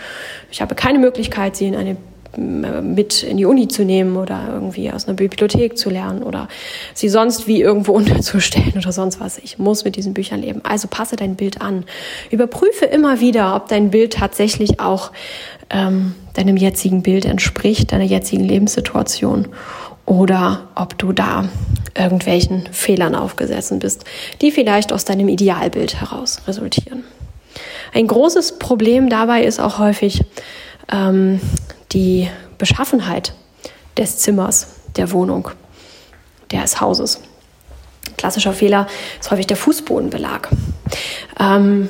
Ich 0.51 0.61
habe 0.61 0.75
keine 0.75 0.99
Möglichkeit, 0.99 1.55
sie 1.55 1.67
in 1.67 1.75
eine 1.75 1.97
mit 2.37 3.23
in 3.23 3.37
die 3.37 3.45
Uni 3.45 3.67
zu 3.67 3.83
nehmen 3.83 4.15
oder 4.15 4.49
irgendwie 4.53 4.91
aus 4.91 5.07
einer 5.07 5.15
Bibliothek 5.15 5.77
zu 5.77 5.89
lernen 5.89 6.23
oder 6.23 6.47
sie 6.93 7.09
sonst 7.09 7.47
wie 7.47 7.61
irgendwo 7.61 7.91
unterzustellen 8.01 8.73
oder 8.77 8.91
sonst 8.91 9.19
was. 9.19 9.37
Ich 9.37 9.57
muss 9.57 9.83
mit 9.83 9.95
diesen 9.95 10.13
Büchern 10.13 10.41
leben. 10.41 10.61
Also 10.63 10.87
passe 10.87 11.15
dein 11.15 11.35
Bild 11.35 11.61
an. 11.61 11.85
Überprüfe 12.29 12.85
immer 12.85 13.19
wieder, 13.19 13.55
ob 13.55 13.67
dein 13.67 13.91
Bild 13.91 14.13
tatsächlich 14.13 14.79
auch 14.79 15.11
ähm, 15.69 16.15
deinem 16.33 16.57
jetzigen 16.57 17.01
Bild 17.01 17.25
entspricht, 17.25 17.91
deiner 17.91 18.03
jetzigen 18.03 18.43
Lebenssituation 18.43 19.47
oder 20.05 20.67
ob 20.75 20.97
du 20.97 21.13
da 21.13 21.49
irgendwelchen 21.97 22.67
Fehlern 22.71 23.15
aufgesessen 23.15 23.79
bist, 23.79 24.05
die 24.41 24.51
vielleicht 24.51 24.93
aus 24.93 25.05
deinem 25.05 25.27
Idealbild 25.27 25.99
heraus 25.99 26.41
resultieren. 26.47 27.03
Ein 27.93 28.07
großes 28.07 28.59
Problem 28.59 29.09
dabei 29.09 29.43
ist 29.43 29.59
auch 29.59 29.79
häufig, 29.79 30.21
ähm, 30.91 31.41
die 31.91 32.29
Beschaffenheit 32.57 33.33
des 33.97 34.17
Zimmers, 34.17 34.67
der 34.95 35.11
Wohnung, 35.11 35.49
des 36.51 36.81
Hauses. 36.81 37.21
Klassischer 38.17 38.53
Fehler 38.53 38.87
ist 39.19 39.31
häufig 39.31 39.47
der 39.47 39.57
Fußbodenbelag. 39.57 40.49
Ähm, 41.39 41.89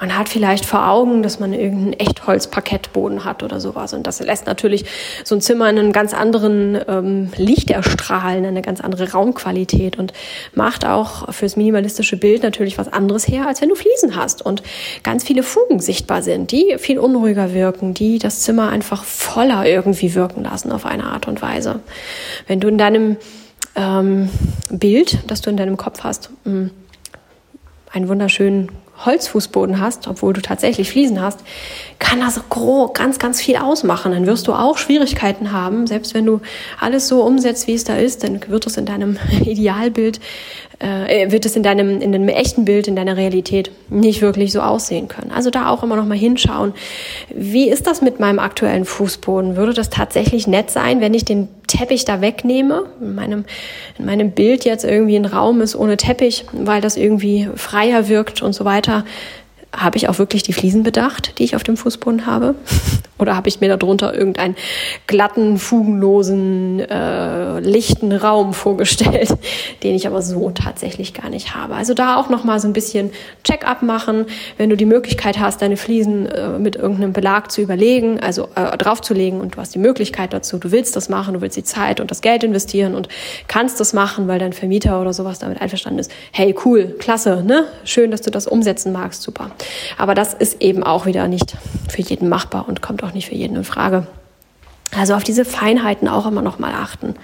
man 0.00 0.16
hat 0.16 0.30
vielleicht 0.30 0.64
vor 0.64 0.88
Augen, 0.88 1.22
dass 1.22 1.38
man 1.40 1.52
irgendeinen 1.52 1.92
Echtholzparkettboden 1.92 3.24
hat 3.24 3.42
oder 3.42 3.60
sowas. 3.60 3.92
Und 3.92 4.06
das 4.06 4.20
lässt 4.20 4.46
natürlich 4.46 4.86
so 5.24 5.34
ein 5.34 5.42
Zimmer 5.42 5.68
in 5.68 5.78
einen 5.78 5.92
ganz 5.92 6.14
anderen 6.14 6.80
ähm, 6.88 7.30
Licht 7.36 7.70
erstrahlen, 7.70 8.46
eine 8.46 8.62
ganz 8.62 8.80
andere 8.80 9.12
Raumqualität 9.12 9.98
und 9.98 10.14
macht 10.54 10.86
auch 10.86 11.32
fürs 11.32 11.56
minimalistische 11.56 12.16
Bild 12.16 12.42
natürlich 12.42 12.78
was 12.78 12.90
anderes 12.90 13.28
her, 13.28 13.46
als 13.46 13.60
wenn 13.60 13.68
du 13.68 13.74
Fliesen 13.74 14.16
hast 14.16 14.40
und 14.44 14.62
ganz 15.02 15.24
viele 15.24 15.42
Fugen 15.42 15.80
sichtbar 15.80 16.22
sind, 16.22 16.50
die 16.50 16.76
viel 16.78 16.98
unruhiger 16.98 17.52
wirken, 17.52 17.92
die 17.92 18.18
das 18.18 18.40
Zimmer 18.40 18.70
einfach 18.70 19.04
voller 19.04 19.66
irgendwie 19.66 20.14
wirken 20.14 20.44
lassen 20.44 20.72
auf 20.72 20.86
eine 20.86 21.04
Art 21.04 21.28
und 21.28 21.42
Weise. 21.42 21.80
Wenn 22.46 22.60
du 22.60 22.68
in 22.68 22.78
deinem 22.78 23.18
ähm, 23.76 24.30
Bild, 24.70 25.18
das 25.26 25.42
du 25.42 25.50
in 25.50 25.58
deinem 25.58 25.76
Kopf 25.76 26.02
hast, 26.02 26.30
mm, 26.44 26.68
einen 27.92 28.08
wunderschönen 28.08 28.70
Holzfußboden 29.04 29.80
hast, 29.80 30.06
obwohl 30.06 30.32
du 30.32 30.40
tatsächlich 30.40 30.90
Fliesen 30.90 31.20
hast, 31.20 31.40
kann 32.00 32.18
das 32.18 32.40
grob 32.48 32.94
ganz, 32.94 33.20
ganz 33.20 33.40
viel 33.40 33.56
ausmachen. 33.56 34.10
Dann 34.10 34.26
wirst 34.26 34.48
du 34.48 34.52
auch 34.52 34.76
Schwierigkeiten 34.76 35.52
haben, 35.52 35.86
selbst 35.86 36.14
wenn 36.14 36.26
du 36.26 36.40
alles 36.80 37.06
so 37.06 37.22
umsetzt, 37.22 37.68
wie 37.68 37.74
es 37.74 37.84
da 37.84 37.94
ist, 37.94 38.24
dann 38.24 38.40
wird 38.48 38.66
es 38.66 38.76
in 38.76 38.86
deinem 38.86 39.16
Idealbild 39.44 40.18
äh, 40.80 41.30
wird 41.30 41.44
es 41.44 41.56
in 41.56 41.62
deinem, 41.62 42.00
in 42.00 42.10
deinem 42.10 42.28
echten 42.28 42.64
Bild, 42.64 42.88
in 42.88 42.96
deiner 42.96 43.16
Realität 43.16 43.70
nicht 43.90 44.22
wirklich 44.22 44.50
so 44.50 44.60
aussehen 44.60 45.08
können. 45.08 45.30
Also 45.30 45.50
da 45.50 45.68
auch 45.68 45.82
immer 45.82 45.96
noch 45.96 46.06
mal 46.06 46.16
hinschauen. 46.16 46.72
Wie 47.34 47.68
ist 47.68 47.86
das 47.86 48.00
mit 48.00 48.18
meinem 48.18 48.38
aktuellen 48.38 48.84
Fußboden? 48.84 49.56
Würde 49.56 49.74
das 49.74 49.90
tatsächlich 49.90 50.46
nett 50.46 50.70
sein, 50.70 51.00
wenn 51.00 51.14
ich 51.14 51.24
den 51.24 51.48
Teppich 51.66 52.06
da 52.06 52.20
wegnehme? 52.20 52.86
In 53.00 53.14
meinem, 53.14 53.44
in 53.98 54.06
meinem 54.06 54.30
Bild 54.30 54.64
jetzt 54.64 54.84
irgendwie 54.84 55.16
ein 55.16 55.26
Raum 55.26 55.60
ist 55.60 55.76
ohne 55.76 55.98
Teppich, 55.98 56.46
weil 56.52 56.80
das 56.80 56.96
irgendwie 56.96 57.48
freier 57.54 58.08
wirkt 58.08 58.40
und 58.40 58.54
so 58.54 58.64
weiter 58.64 59.04
habe 59.76 59.96
ich 59.96 60.08
auch 60.08 60.18
wirklich 60.18 60.42
die 60.42 60.52
Fliesen 60.52 60.82
bedacht, 60.82 61.38
die 61.38 61.44
ich 61.44 61.54
auf 61.54 61.62
dem 61.62 61.76
Fußboden 61.76 62.26
habe? 62.26 62.54
Oder 63.18 63.36
habe 63.36 63.50
ich 63.50 63.60
mir 63.60 63.68
darunter 63.68 64.14
irgendeinen 64.14 64.56
glatten, 65.06 65.58
fugenlosen, 65.58 66.80
äh, 66.80 67.60
lichten 67.60 68.12
Raum 68.12 68.54
vorgestellt, 68.54 69.36
den 69.82 69.94
ich 69.94 70.06
aber 70.06 70.22
so 70.22 70.50
tatsächlich 70.50 71.12
gar 71.12 71.28
nicht 71.28 71.54
habe? 71.54 71.74
Also 71.74 71.92
da 71.92 72.16
auch 72.16 72.30
nochmal 72.30 72.60
so 72.60 72.66
ein 72.66 72.72
bisschen 72.72 73.10
Check-up 73.44 73.82
machen, 73.82 74.24
wenn 74.56 74.70
du 74.70 74.76
die 74.76 74.86
Möglichkeit 74.86 75.38
hast, 75.38 75.60
deine 75.60 75.76
Fliesen 75.76 76.26
äh, 76.26 76.58
mit 76.58 76.76
irgendeinem 76.76 77.12
Belag 77.12 77.50
zu 77.50 77.60
überlegen, 77.60 78.20
also 78.20 78.48
äh, 78.54 78.76
draufzulegen 78.78 79.40
und 79.40 79.56
du 79.56 79.60
hast 79.60 79.74
die 79.74 79.78
Möglichkeit 79.78 80.32
dazu, 80.32 80.56
du 80.56 80.72
willst 80.72 80.96
das 80.96 81.10
machen, 81.10 81.34
du 81.34 81.42
willst 81.42 81.58
die 81.58 81.64
Zeit 81.64 82.00
und 82.00 82.10
das 82.10 82.22
Geld 82.22 82.42
investieren 82.42 82.94
und 82.94 83.08
kannst 83.48 83.78
das 83.80 83.92
machen, 83.92 84.28
weil 84.28 84.38
dein 84.38 84.54
Vermieter 84.54 84.98
oder 85.00 85.12
sowas 85.12 85.38
damit 85.38 85.60
einverstanden 85.60 85.98
ist. 85.98 86.10
Hey, 86.32 86.54
cool, 86.64 86.96
klasse, 86.98 87.44
ne? 87.46 87.66
Schön, 87.84 88.10
dass 88.10 88.22
du 88.22 88.30
das 88.30 88.46
umsetzen 88.46 88.92
magst, 88.92 89.22
super. 89.22 89.50
Aber 89.98 90.14
das 90.14 90.34
ist 90.34 90.60
eben 90.62 90.82
auch 90.82 91.06
wieder 91.06 91.28
nicht 91.28 91.56
für 91.88 92.02
jeden 92.02 92.28
machbar 92.28 92.68
und 92.68 92.82
kommt 92.82 93.02
auch 93.02 93.12
nicht 93.12 93.28
für 93.28 93.34
jeden 93.34 93.56
in 93.56 93.64
Frage. 93.64 94.06
Also 94.96 95.14
auf 95.14 95.24
diese 95.24 95.44
Feinheiten 95.44 96.08
auch 96.08 96.26
immer 96.26 96.42
noch 96.42 96.58
mal 96.58 96.74
achten. 96.74 97.14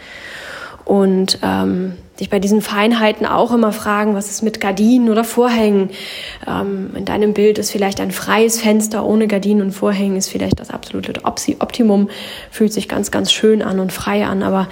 Und 0.84 1.40
ähm, 1.42 1.96
dich 2.20 2.30
bei 2.30 2.38
diesen 2.38 2.62
Feinheiten 2.62 3.26
auch 3.26 3.52
immer 3.52 3.72
fragen, 3.72 4.14
was 4.14 4.30
ist 4.30 4.42
mit 4.42 4.60
Gardinen 4.60 5.10
oder 5.10 5.24
Vorhängen? 5.24 5.90
Ähm, 6.46 6.90
in 6.94 7.04
deinem 7.04 7.34
Bild 7.34 7.58
ist 7.58 7.70
vielleicht 7.70 8.00
ein 8.00 8.10
freies 8.10 8.60
Fenster 8.60 9.04
ohne 9.04 9.26
Gardinen 9.26 9.62
und 9.62 9.72
Vorhängen 9.72 10.16
ist 10.16 10.28
vielleicht 10.28 10.58
das 10.58 10.70
absolute 10.70 11.24
Optimum, 11.24 12.08
fühlt 12.50 12.72
sich 12.72 12.88
ganz, 12.88 13.10
ganz 13.10 13.32
schön 13.32 13.62
an 13.62 13.80
und 13.80 13.92
frei 13.92 14.24
an, 14.26 14.42
aber 14.42 14.68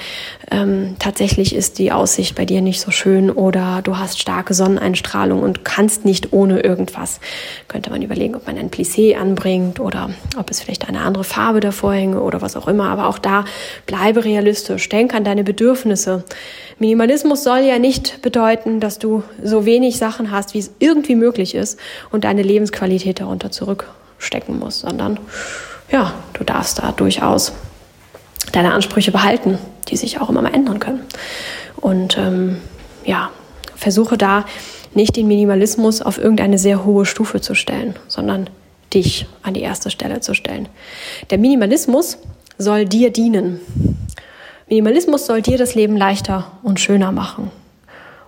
ähm, 0.51 0.97
tatsächlich 0.99 1.55
ist 1.55 1.79
die 1.79 1.93
Aussicht 1.93 2.35
bei 2.35 2.45
dir 2.45 2.63
nicht 2.63 2.81
so 2.81 2.91
schön 2.91 3.31
oder 3.31 3.81
du 3.83 3.99
hast 3.99 4.21
starke 4.21 4.55
Sonneneinstrahlung 4.55 5.43
und 5.43 5.65
kannst 5.65 6.05
nicht 6.05 6.33
ohne 6.33 6.61
irgendwas. 6.61 7.21
Könnte 7.69 7.91
man 7.91 8.03
überlegen, 8.03 8.35
ob 8.35 8.47
man 8.47 8.57
ein 8.57 8.71
Plissé 8.71 9.17
anbringt 9.17 9.81
oder 9.81 10.11
ob 10.39 10.51
es 10.51 10.61
vielleicht 10.61 10.89
eine 10.89 11.01
andere 11.01 11.25
Farbe 11.25 11.61
der 11.61 11.73
Vorhänge 11.73 12.21
oder 12.21 12.41
was 12.41 12.57
auch 12.57 12.69
immer, 12.69 12.89
aber 12.89 13.09
auch 13.09 13.19
da 13.19 13.45
bleibe 13.87 14.25
realistisch, 14.25 14.89
denk 14.89 15.15
an 15.15 15.25
deine 15.25 15.45
Bedürfnisse. 15.45 16.25
Minimalismus 16.79 17.34
soll 17.43 17.61
ja 17.61 17.79
nicht 17.79 18.23
bedeuten, 18.23 18.81
dass 18.81 18.99
du 18.99 19.23
so 19.43 19.67
wenig 19.67 19.99
Sachen 19.99 20.31
hast, 20.31 20.55
wie 20.55 20.59
es 20.59 20.71
irgendwie 20.79 21.15
möglich 21.17 21.55
ist 21.55 21.79
und 22.11 22.25
deine 22.25 22.43
Lebensqualität 22.43 23.21
darunter 23.21 23.51
zurückstecken 23.51 24.59
musst, 24.59 24.81
sondern 24.81 25.19
ja, 25.91 26.15
du 26.35 26.45
darfst 26.45 26.79
da 26.79 26.93
durchaus 26.93 27.53
deine 28.53 28.73
Ansprüche 28.73 29.13
behalten, 29.13 29.59
die 29.89 29.97
sich 29.97 30.21
auch 30.21 30.31
immer 30.31 30.43
mal 30.43 30.55
ändern 30.55 30.81
können. 30.81 31.01
Und 31.77 32.17
ähm, 32.19 32.59
ja, 33.05 33.31
versuche 33.77 34.17
da 34.17 34.45
nicht 34.95 35.17
den 35.17 35.27
Minimalismus 35.27 36.03
auf 36.03 36.19
irgendeine 36.19 36.59
sehr 36.59 36.85
hohe 36.85 37.05
Stufe 37.05 37.41
zu 37.41 37.55
stellen, 37.55 37.97
sondern 38.09 38.49
dich 38.93 39.27
an 39.43 39.55
die 39.55 39.63
erste 39.63 39.91
Stelle 39.91 40.21
zu 40.21 40.35
stellen. 40.35 40.69
Der 41.31 41.39
Minimalismus 41.39 42.19
soll 42.59 42.85
dir 42.85 43.11
dienen. 43.11 43.61
Minimalismus 44.69 45.27
soll 45.27 45.43
dir 45.43 45.59
das 45.59 45.75
Leben 45.75 45.97
leichter 45.97 46.51
und 46.63 46.81
schöner 46.81 47.13
machen 47.13 47.51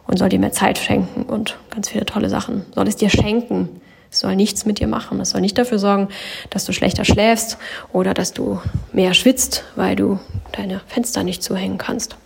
und 0.07 0.19
soll 0.19 0.29
dir 0.29 0.39
mehr 0.39 0.53
Zeit 0.53 0.79
schenken 0.79 1.23
und 1.23 1.57
ganz 1.71 1.89
viele 1.89 2.05
tolle 2.05 2.29
Sachen. 2.29 2.67
Soll 2.75 2.87
es 2.89 2.97
dir 2.97 3.09
schenken. 3.09 3.81
Es 4.11 4.21
soll 4.21 4.37
nichts 4.37 4.67
mit 4.67 4.79
dir 4.79 4.87
machen. 4.87 5.19
Es 5.21 5.31
soll 5.31 5.41
nicht 5.41 5.57
dafür 5.57 5.79
sorgen, 5.79 6.09
dass 6.51 6.67
du 6.67 6.73
schlechter 6.73 7.05
schläfst 7.05 7.57
oder 7.93 8.13
dass 8.13 8.33
du 8.33 8.61
mehr 8.93 9.15
schwitzt, 9.15 9.65
weil 9.77 9.97
du 9.97 10.19
deine 10.53 10.83
Fenster 10.87 11.23
nicht 11.23 11.43
zuhängen 11.43 11.79
kannst. 11.79 12.17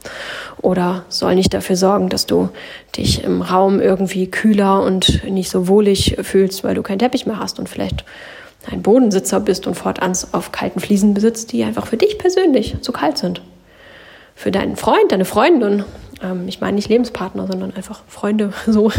Oder 0.61 1.05
soll 1.09 1.37
nicht 1.37 1.55
dafür 1.55 1.77
sorgen, 1.77 2.09
dass 2.09 2.27
du 2.27 2.51
dich 2.97 3.23
im 3.23 3.43
Raum 3.43 3.81
irgendwie 3.81 4.29
kühler 4.29 4.83
und 4.83 5.25
nicht 5.25 5.51
so 5.51 5.69
wohlig 5.69 6.17
fühlst, 6.23 6.65
weil 6.65 6.75
du 6.75 6.83
keinen 6.83 6.99
Teppich 6.99 7.27
mehr 7.27 7.39
hast 7.39 7.59
und 7.59 7.69
vielleicht 7.69 8.05
ein 8.71 8.83
Bodensitzer 8.83 9.41
bist 9.41 9.67
und 9.67 9.75
fortan 9.75 10.13
auf 10.33 10.53
kalten 10.53 10.81
Fliesen 10.81 11.15
besitzt, 11.15 11.53
die 11.53 11.63
einfach 11.65 11.87
für 11.87 11.97
dich 11.97 12.19
persönlich 12.19 12.77
zu 12.83 12.93
kalt 12.93 13.17
sind 13.17 13.41
für 14.41 14.51
deinen 14.51 14.77
Freund, 14.77 15.13
deine 15.13 15.27
Freundin, 15.27 15.85
ähm, 16.23 16.49
ich 16.49 16.63
meine 16.63 16.77
nicht 16.77 16.89
Lebenspartner, 16.89 17.47
sondern 17.47 17.75
einfach 17.75 18.01
Freunde, 18.09 18.55
so, 18.67 18.91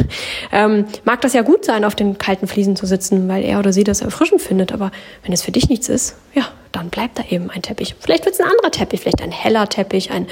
ähm, 0.52 0.86
mag 1.04 1.20
das 1.22 1.34
ja 1.34 1.42
gut 1.42 1.66
sein, 1.66 1.84
auf 1.84 1.96
den 1.96 2.20
kalten 2.20 2.46
Fliesen 2.46 2.76
zu 2.76 2.86
sitzen, 2.86 3.28
weil 3.28 3.44
er 3.44 3.58
oder 3.58 3.74
sie 3.74 3.84
das 3.84 4.02
erfrischend 4.02 4.40
findet. 4.40 4.72
Aber 4.72 4.92
wenn 5.24 5.34
es 5.34 5.42
für 5.42 5.52
dich 5.52 5.68
nichts 5.68 5.90
ist, 5.90 6.16
ja, 6.36 6.44
dann 6.72 6.92
bleibt 6.92 7.18
da 7.18 7.24
eben 7.28 7.50
ein 7.50 7.64
Teppich. 7.64 7.96
Vielleicht 8.00 8.26
wird 8.26 8.36
es 8.36 8.40
ein 8.40 8.52
anderer 8.52 8.70
Teppich, 8.70 9.02
vielleicht 9.02 9.24
ein 9.24 9.32
heller 9.32 9.68
Teppich, 9.68 10.12
ein 10.12 10.28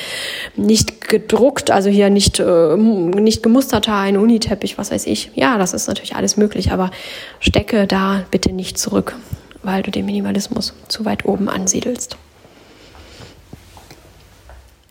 nicht 0.55 1.09
gedruckt, 1.09 1.71
also 1.71 1.89
hier 1.89 2.11
nicht, 2.11 2.39
äh, 2.39 2.77
nicht 2.77 3.41
gemusterter, 3.41 3.95
ein 3.95 4.15
Uniteppich, 4.15 4.77
was 4.77 4.91
weiß 4.91 5.07
ich. 5.07 5.31
Ja, 5.33 5.57
das 5.57 5.73
ist 5.73 5.87
natürlich 5.87 6.15
alles 6.15 6.37
möglich, 6.37 6.71
aber 6.71 6.91
stecke 7.39 7.87
da 7.87 8.25
bitte 8.29 8.53
nicht 8.53 8.77
zurück, 8.77 9.15
weil 9.63 9.81
du 9.81 9.89
den 9.89 10.05
Minimalismus 10.05 10.75
zu 10.87 11.03
weit 11.03 11.25
oben 11.25 11.49
ansiedelst. 11.49 12.15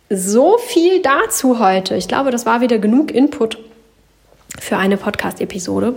So 0.09 0.57
viel 0.57 1.03
dazu 1.03 1.59
heute. 1.59 1.95
Ich 1.95 2.07
glaube, 2.07 2.31
das 2.31 2.47
war 2.47 2.61
wieder 2.61 2.79
genug 2.79 3.11
Input 3.11 3.59
für 4.59 4.75
eine 4.77 4.97
Podcast-Episode. 4.97 5.95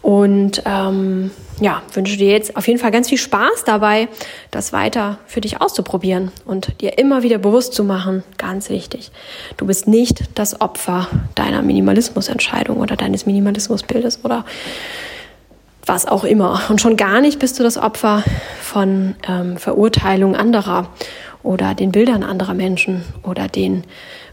Und 0.00 0.62
ähm, 0.64 1.32
ja, 1.60 1.82
wünsche 1.92 2.16
dir 2.16 2.30
jetzt 2.30 2.56
auf 2.56 2.68
jeden 2.68 2.78
Fall 2.78 2.92
ganz 2.92 3.08
viel 3.08 3.18
Spaß 3.18 3.64
dabei, 3.64 4.06
das 4.52 4.72
weiter 4.72 5.18
für 5.26 5.40
dich 5.40 5.60
auszuprobieren 5.60 6.30
und 6.44 6.80
dir 6.80 6.98
immer 6.98 7.24
wieder 7.24 7.38
bewusst 7.38 7.74
zu 7.74 7.82
machen, 7.82 8.22
ganz 8.38 8.68
wichtig, 8.68 9.12
du 9.56 9.66
bist 9.66 9.86
nicht 9.86 10.24
das 10.36 10.60
Opfer 10.60 11.08
deiner 11.34 11.62
Minimalismusentscheidung 11.62 12.78
oder 12.78 12.96
deines 12.96 13.26
Minimalismusbildes 13.26 14.24
oder 14.24 14.44
was 15.86 16.06
auch 16.06 16.24
immer. 16.24 16.62
Und 16.68 16.80
schon 16.80 16.96
gar 16.96 17.20
nicht 17.20 17.38
bist 17.38 17.58
du 17.58 17.64
das 17.64 17.76
Opfer 17.76 18.22
von 18.60 19.14
ähm, 19.28 19.56
Verurteilung 19.56 20.36
anderer 20.36 20.88
oder 21.42 21.74
den 21.74 21.92
Bildern 21.92 22.22
anderer 22.22 22.54
Menschen 22.54 23.02
oder 23.22 23.48
den 23.48 23.84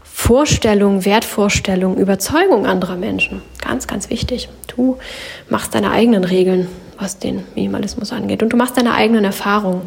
Vorstellungen, 0.02 1.04
Wertvorstellungen, 1.04 1.98
Überzeugungen 1.98 2.66
anderer 2.66 2.96
Menschen. 2.96 3.42
Ganz, 3.60 3.86
ganz 3.86 4.10
wichtig. 4.10 4.48
Du 4.66 4.98
machst 5.48 5.74
deine 5.74 5.90
eigenen 5.90 6.24
Regeln, 6.24 6.68
was 6.98 7.18
den 7.18 7.44
Minimalismus 7.54 8.12
angeht. 8.12 8.42
Und 8.42 8.52
du 8.52 8.56
machst 8.56 8.76
deine 8.76 8.94
eigenen 8.94 9.24
Erfahrungen. 9.24 9.82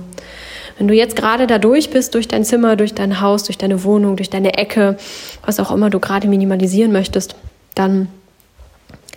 Wenn 0.78 0.88
du 0.88 0.96
jetzt 0.96 1.16
gerade 1.16 1.46
da 1.46 1.60
durch 1.60 1.92
bist, 1.92 2.16
durch 2.16 2.28
dein 2.28 2.44
Zimmer, 2.44 2.76
durch 2.76 2.96
dein 2.96 3.22
Haus, 3.22 3.44
durch 3.44 3.58
deine 3.58 3.84
Wohnung, 3.84 4.16
durch 4.16 4.30
deine 4.30 4.58
Ecke, 4.58 4.98
was 5.46 5.60
auch 5.60 5.72
immer 5.72 5.90
du 5.90 6.00
gerade 6.00 6.28
minimalisieren 6.28 6.92
möchtest, 6.92 7.36
dann 7.76 8.08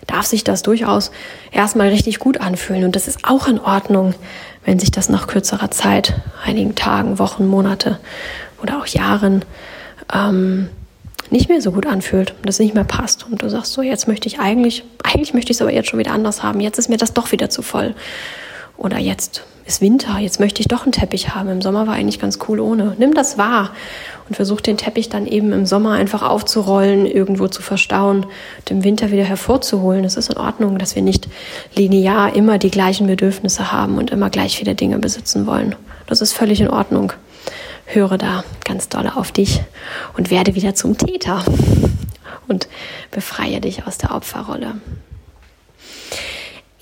darf 0.05 0.25
sich 0.25 0.43
das 0.43 0.61
durchaus 0.61 1.11
erstmal 1.51 1.89
richtig 1.89 2.19
gut 2.19 2.39
anfühlen. 2.39 2.83
Und 2.83 2.95
das 2.95 3.07
ist 3.07 3.19
auch 3.23 3.47
in 3.47 3.59
Ordnung, 3.59 4.13
wenn 4.67 4.79
sich 4.79 4.91
das 4.91 5.07
nach 5.07 5.27
kürzerer 5.27 5.71
Zeit, 5.71 6.13
einigen 6.43 6.75
Tagen, 6.75 7.19
Wochen, 7.19 7.47
Monate 7.47 7.99
oder 8.61 8.77
auch 8.77 8.85
Jahren 8.85 9.45
ähm, 10.13 10.67
nicht 11.29 11.47
mehr 11.47 11.61
so 11.61 11.71
gut 11.71 11.85
anfühlt 11.85 12.31
und 12.31 12.49
das 12.49 12.59
nicht 12.59 12.73
mehr 12.73 12.83
passt. 12.83 13.25
Und 13.25 13.41
du 13.41 13.49
sagst 13.49 13.71
so, 13.71 13.81
jetzt 13.81 14.09
möchte 14.09 14.27
ich 14.27 14.39
eigentlich, 14.41 14.83
eigentlich 15.05 15.33
möchte 15.33 15.51
ich 15.51 15.57
es 15.57 15.61
aber 15.61 15.71
jetzt 15.71 15.87
schon 15.87 15.99
wieder 15.99 16.11
anders 16.11 16.43
haben. 16.43 16.59
Jetzt 16.59 16.79
ist 16.79 16.89
mir 16.89 16.97
das 16.97 17.13
doch 17.13 17.31
wieder 17.31 17.49
zu 17.49 17.61
voll. 17.61 17.95
Oder 18.77 18.99
jetzt 18.99 19.43
ist 19.67 19.81
Winter, 19.81 20.17
jetzt 20.19 20.39
möchte 20.39 20.61
ich 20.61 20.67
doch 20.67 20.83
einen 20.83 20.93
Teppich 20.93 21.35
haben. 21.35 21.49
Im 21.49 21.61
Sommer 21.61 21.87
war 21.87 21.93
eigentlich 21.93 22.19
ganz 22.19 22.39
cool 22.47 22.59
ohne. 22.59 22.95
Nimm 22.97 23.13
das 23.13 23.37
wahr 23.37 23.71
und 24.27 24.35
versuch 24.35 24.61
den 24.61 24.77
Teppich 24.77 25.09
dann 25.09 25.27
eben 25.27 25.51
im 25.51 25.65
Sommer 25.65 25.91
einfach 25.91 26.21
aufzurollen, 26.23 27.05
irgendwo 27.05 27.47
zu 27.47 27.61
verstauen 27.61 28.25
und 28.25 28.71
im 28.71 28.83
Winter 28.83 29.11
wieder 29.11 29.25
hervorzuholen. 29.25 30.05
Es 30.05 30.15
ist 30.15 30.29
in 30.29 30.37
Ordnung, 30.37 30.77
dass 30.77 30.95
wir 30.95 31.01
nicht 31.01 31.27
linear 31.75 32.33
immer 32.35 32.57
die 32.59 32.71
gleichen 32.71 33.07
Bedürfnisse 33.07 33.71
haben 33.71 33.97
und 33.97 34.11
immer 34.11 34.29
gleich 34.29 34.57
viele 34.57 34.73
Dinge 34.73 34.99
besitzen 34.99 35.45
wollen. 35.45 35.75
Das 36.07 36.21
ist 36.21 36.33
völlig 36.33 36.61
in 36.61 36.69
Ordnung. 36.69 37.11
Höre 37.85 38.17
da 38.17 38.43
ganz 38.63 38.89
doll 38.89 39.11
auf 39.13 39.31
dich 39.31 39.61
und 40.17 40.29
werde 40.29 40.55
wieder 40.55 40.75
zum 40.75 40.97
Täter 40.97 41.43
und 42.47 42.67
befreie 43.11 43.59
dich 43.59 43.85
aus 43.85 43.97
der 43.97 44.13
Opferrolle. 44.13 44.75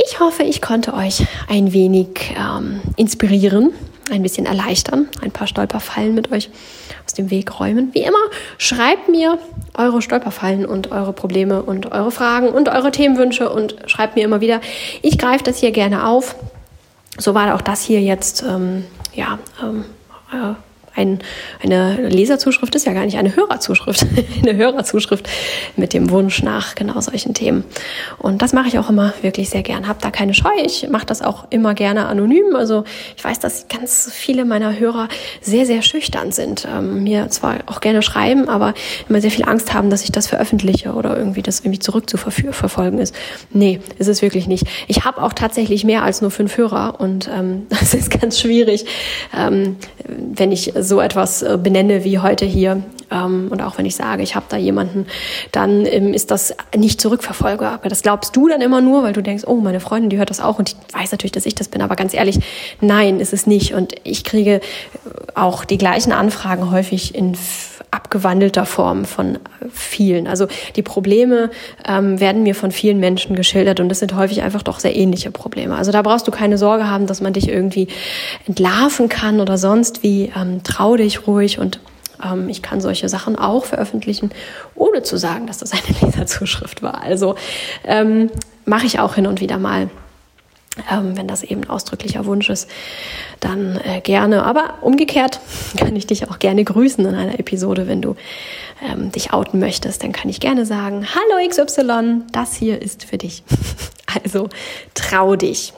Ich 0.08 0.20
hoffe, 0.20 0.44
ich 0.44 0.62
konnte 0.62 0.94
euch 0.94 1.26
ein 1.50 1.74
wenig 1.74 2.36
ähm, 2.38 2.82
inspirieren, 2.96 3.74
ein 4.12 4.22
bisschen 4.22 4.46
erleichtern, 4.46 5.10
ein 5.22 5.32
paar 5.32 5.48
Stolperfallen 5.48 6.14
mit 6.14 6.32
euch 6.32 6.52
aus 7.06 7.16
dem 7.16 7.32
Weg 7.32 7.60
räumen. 7.60 7.90
Wie 7.94 8.02
immer, 8.02 8.20
schreibt 8.60 9.10
mir 9.10 9.40
eure 9.74 10.04
Stolperfallen 10.04 10.68
und 10.68 10.92
eure 10.92 11.12
Probleme 11.12 11.64
und 11.64 11.92
eure 11.92 12.12
Fragen 12.12 12.50
und 12.50 12.70
eure 12.70 12.92
Themenwünsche 12.92 13.50
und 13.50 13.78
schreibt 13.88 14.16
mir 14.16 14.24
immer 14.24 14.42
wieder. 14.42 14.62
Ich 15.02 15.18
greife 15.18 15.44
das 15.44 15.58
hier 15.58 15.72
gerne 15.72 16.08
auf. 16.08 16.36
So 17.18 17.34
war 17.34 17.56
auch 17.56 17.62
das 17.62 17.82
hier 17.82 18.02
jetzt, 18.02 18.44
ähm, 18.44 18.86
ja, 19.16 19.40
ähm, 19.64 19.86
äh, 20.32 20.54
ein, 20.96 21.20
eine 21.62 22.08
Leserzuschrift 22.08 22.76
ist 22.76 22.86
ja 22.86 22.94
gar 22.94 23.06
nicht 23.06 23.18
eine 23.18 23.36
Hörerzuschrift, 23.36 24.06
eine 24.42 24.56
Hörerzuschrift 24.56 25.28
mit 25.76 25.94
dem 25.94 26.10
Wunsch 26.10 26.42
nach 26.42 26.76
genau 26.76 27.00
solchen 27.02 27.34
Themen. 27.34 27.64
Und 28.18 28.42
das 28.42 28.54
mache 28.54 28.68
ich 28.68 28.80
auch 28.80 28.90
immer 28.90 29.14
wirklich 29.22 29.50
sehr 29.50 29.64
gern. 29.64 29.88
Hab 29.88 30.02
da 30.02 30.12
keine 30.12 30.34
Scheu. 30.34 30.50
Ich 30.66 30.88
mache 30.90 31.06
das 31.06 31.22
auch 31.22 31.48
immer 31.50 31.74
gerne 31.74 32.08
anonym. 32.08 32.56
Also 32.56 32.86
ich 33.18 33.24
weiß, 33.24 33.40
dass 33.40 33.68
ganz 33.68 34.10
viele 34.12 34.46
meiner 34.46 34.80
Hörer 34.80 35.08
sehr, 35.42 35.66
sehr 35.66 35.82
schüchtern 35.82 36.32
sind. 36.32 36.68
Ähm, 36.72 37.04
mir 37.04 37.30
zwar 37.30 37.58
auch 37.66 37.82
gerne 37.82 38.02
schreiben, 38.02 38.48
aber 38.48 38.74
immer 39.10 39.22
sehr 39.22 39.32
viel 39.32 39.46
Angst 39.46 39.74
haben, 39.74 39.90
dass 39.90 40.04
ich 40.04 40.12
das 40.12 40.28
veröffentliche 40.28 40.94
oder 40.94 41.18
irgendwie 41.18 41.42
das 41.42 41.60
irgendwie 41.60 41.80
zurückzuverfolgen 41.80 43.00
ist. 43.00 43.14
Nee, 43.52 43.80
ist 43.98 44.08
es 44.08 44.22
wirklich 44.22 44.48
nicht. 44.48 44.66
Ich 44.88 45.04
habe 45.06 45.22
auch 45.22 45.34
tatsächlich 45.34 45.84
mehr 45.84 46.04
als 46.04 46.22
nur 46.22 46.32
fünf 46.32 46.58
Hörer 46.58 47.00
und 47.00 47.30
ähm, 47.34 47.66
das 47.70 47.94
ist 47.94 48.10
ganz 48.10 48.40
schwierig, 48.40 48.86
ähm, 49.38 49.76
wenn 50.08 50.52
ich 50.52 50.74
so 50.86 51.02
etwas 51.02 51.42
äh, 51.42 51.58
benenne 51.62 52.04
wie 52.04 52.20
heute 52.20 52.46
hier 52.46 52.84
ähm, 53.12 53.48
und 53.52 53.62
auch 53.62 53.78
wenn 53.78 53.86
ich 53.86 53.96
sage, 53.96 54.24
ich 54.24 54.36
habe 54.36 54.46
da 54.50 54.58
jemanden, 54.58 55.06
dann 55.52 55.86
ähm, 55.86 56.14
ist 56.14 56.32
das 56.32 56.56
nicht 56.76 57.00
zurückverfolgbar. 57.00 57.80
Das 57.84 58.02
glaubst 58.02 58.36
du 58.36 58.48
dann 58.48 58.62
immer 58.62 58.82
nur, 58.82 59.04
weil 59.04 59.14
du 59.14 59.22
denkst, 59.22 59.44
oh, 59.46 59.56
meine 59.56 59.80
Freundin, 59.80 60.10
die 60.10 60.18
hört 60.18 60.30
das 60.30 60.40
auch 60.40 60.60
und 60.60 60.72
die 60.72 60.94
weiß 60.94 61.12
natürlich, 61.12 61.32
dass 61.32 61.46
ich 61.46 61.56
das 61.56 61.68
bin. 61.68 61.82
Aber 61.82 61.96
ganz 61.96 62.14
ehrlich, 62.14 62.40
nein, 62.82 63.20
ist 63.20 63.34
es 63.34 63.48
nicht. 63.48 63.74
Und 63.74 63.94
ich 64.04 64.24
kriege 64.24 64.62
auch 65.34 65.66
die 65.66 65.78
gleichen 65.78 66.12
Anfragen 66.12 66.72
häufig 66.72 67.16
in 67.16 67.36
abgewandelter 67.96 68.66
Form 68.66 69.06
von 69.06 69.40
vielen. 69.72 70.28
Also 70.28 70.48
die 70.76 70.82
Probleme 70.82 71.50
ähm, 71.88 72.20
werden 72.20 72.44
mir 72.44 72.54
von 72.54 72.72
vielen 72.72 73.00
Menschen 73.00 73.36
geschildert 73.36 73.80
und 73.80 73.90
das 73.90 74.00
sind 74.00 74.16
häufig 74.16 74.42
einfach 74.42 74.64
doch 74.64 74.80
sehr 74.80 74.96
ähnliche 74.96 75.32
Probleme. 75.32 75.76
Also 75.76 75.92
da 75.92 76.02
brauchst 76.02 76.28
du 76.28 76.32
keine 76.32 76.58
Sorge 76.58 76.90
haben, 76.90 77.08
dass 77.08 77.22
man 77.22 77.34
dich 77.34 77.48
irgendwie 77.48 77.88
entlarven 78.46 79.10
kann 79.10 79.40
oder 79.40 79.58
sonst 79.58 80.04
wie. 80.04 80.32
Ähm, 80.36 80.62
trau 80.64 80.98
dich 80.98 81.26
ruhig 81.26 81.60
und 81.60 81.80
ähm, 82.24 82.50
ich 82.50 82.62
kann 82.62 82.82
solche 82.82 83.10
Sachen 83.10 83.38
auch 83.38 83.66
veröffentlichen, 83.66 84.32
ohne 84.76 85.04
zu 85.04 85.18
sagen, 85.18 85.48
dass 85.48 85.60
das 85.60 85.72
eine 85.72 85.82
Leserzuschrift 86.02 86.82
war. 86.82 87.02
Also 87.02 87.36
ähm, 87.86 88.30
mache 88.66 88.86
ich 88.86 89.00
auch 89.00 89.16
hin 89.16 89.28
und 89.28 89.42
wieder 89.42 89.58
mal. 89.58 89.90
Ähm, 90.92 91.16
wenn 91.16 91.28
das 91.28 91.44
eben 91.44 91.70
ausdrücklicher 91.70 92.26
Wunsch 92.26 92.50
ist, 92.50 92.70
dann 93.40 93.80
äh, 93.86 94.02
gerne. 94.02 94.44
Aber 94.44 94.80
umgekehrt 94.82 95.40
kann 95.78 95.96
ich 95.96 96.06
dich 96.06 96.30
auch 96.30 96.40
gerne 96.40 96.64
grüßen 96.64 97.06
in 97.06 97.16
einer 97.16 97.40
Episode, 97.40 97.88
wenn 97.88 98.02
du 98.02 98.16
ähm, 98.84 99.12
dich 99.12 99.32
outen 99.32 99.60
möchtest. 99.60 100.04
Dann 100.04 100.12
kann 100.12 100.30
ich 100.30 100.40
gerne 100.40 100.66
sagen, 100.66 101.08
hallo 101.08 101.48
XY, 101.48 102.24
das 102.32 102.56
hier 102.56 102.82
ist 102.82 103.06
für 103.06 103.18
dich. 103.18 103.44
also 104.24 104.50
trau 104.94 105.36
dich. 105.36 105.74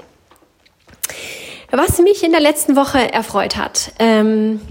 Was 1.69 1.99
mich 1.99 2.23
in 2.23 2.31
der 2.31 2.39
letzten 2.39 2.75
Woche 2.75 3.12
erfreut 3.12 3.57
hat, 3.57 3.91
ähm, 3.99 4.62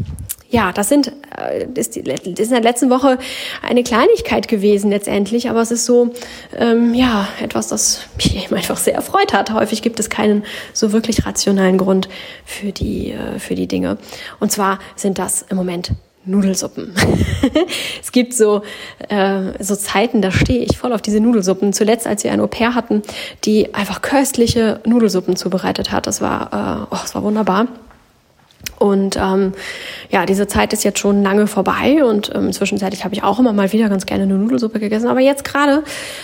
ja, 0.48 0.72
das 0.72 0.88
sind 0.88 1.12
äh, 1.36 1.66
ist, 1.74 1.96
die, 1.96 2.00
ist 2.00 2.24
in 2.24 2.50
der 2.50 2.60
letzten 2.60 2.90
Woche 2.90 3.18
eine 3.62 3.82
Kleinigkeit 3.82 4.48
gewesen 4.48 4.90
letztendlich, 4.90 5.50
aber 5.50 5.60
es 5.60 5.70
ist 5.70 5.86
so 5.86 6.12
ähm, 6.56 6.94
ja 6.94 7.28
etwas, 7.42 7.68
das 7.68 8.02
mich 8.16 8.44
eben 8.44 8.54
einfach 8.54 8.76
sehr 8.76 8.94
erfreut 8.94 9.32
hat. 9.32 9.52
Häufig 9.52 9.82
gibt 9.82 10.00
es 10.00 10.10
keinen 10.10 10.44
so 10.72 10.92
wirklich 10.92 11.26
rationalen 11.26 11.78
Grund 11.78 12.08
für 12.44 12.72
die 12.72 13.12
äh, 13.12 13.38
für 13.38 13.54
die 13.54 13.66
Dinge. 13.66 13.98
Und 14.40 14.52
zwar 14.52 14.78
sind 14.94 15.18
das 15.18 15.42
im 15.42 15.56
Moment 15.56 15.92
Nudelsuppen. 16.26 16.92
es 18.02 18.12
gibt 18.12 18.34
so, 18.34 18.62
äh, 19.08 19.52
so 19.60 19.76
Zeiten, 19.76 20.22
da 20.22 20.30
stehe 20.30 20.64
ich 20.64 20.76
voll 20.76 20.92
auf 20.92 21.00
diese 21.00 21.20
Nudelsuppen. 21.20 21.72
Zuletzt, 21.72 22.06
als 22.06 22.24
wir 22.24 22.32
ein 22.32 22.40
Au-pair 22.40 22.74
hatten, 22.74 23.02
die 23.44 23.72
einfach 23.74 24.02
köstliche 24.02 24.80
Nudelsuppen 24.84 25.36
zubereitet 25.36 25.92
hat. 25.92 26.06
Das 26.06 26.20
war, 26.20 26.88
äh, 26.90 26.94
oh, 26.94 26.98
das 27.00 27.14
war 27.14 27.22
wunderbar. 27.22 27.68
Und 28.78 29.16
ähm, 29.16 29.52
ja, 30.10 30.26
diese 30.26 30.46
Zeit 30.46 30.72
ist 30.72 30.84
jetzt 30.84 30.98
schon 30.98 31.22
lange 31.22 31.46
vorbei 31.46 32.04
und 32.04 32.30
ähm, 32.34 32.52
zwischenzeitlich 32.52 33.04
habe 33.04 33.14
ich 33.14 33.22
auch 33.22 33.38
immer 33.38 33.52
mal 33.52 33.72
wieder 33.72 33.88
ganz 33.88 34.06
gerne 34.06 34.24
eine 34.24 34.34
Nudelsuppe 34.34 34.80
gegessen. 34.80 35.08
Aber 35.08 35.20
jetzt 35.20 35.44
gerade 35.44 35.82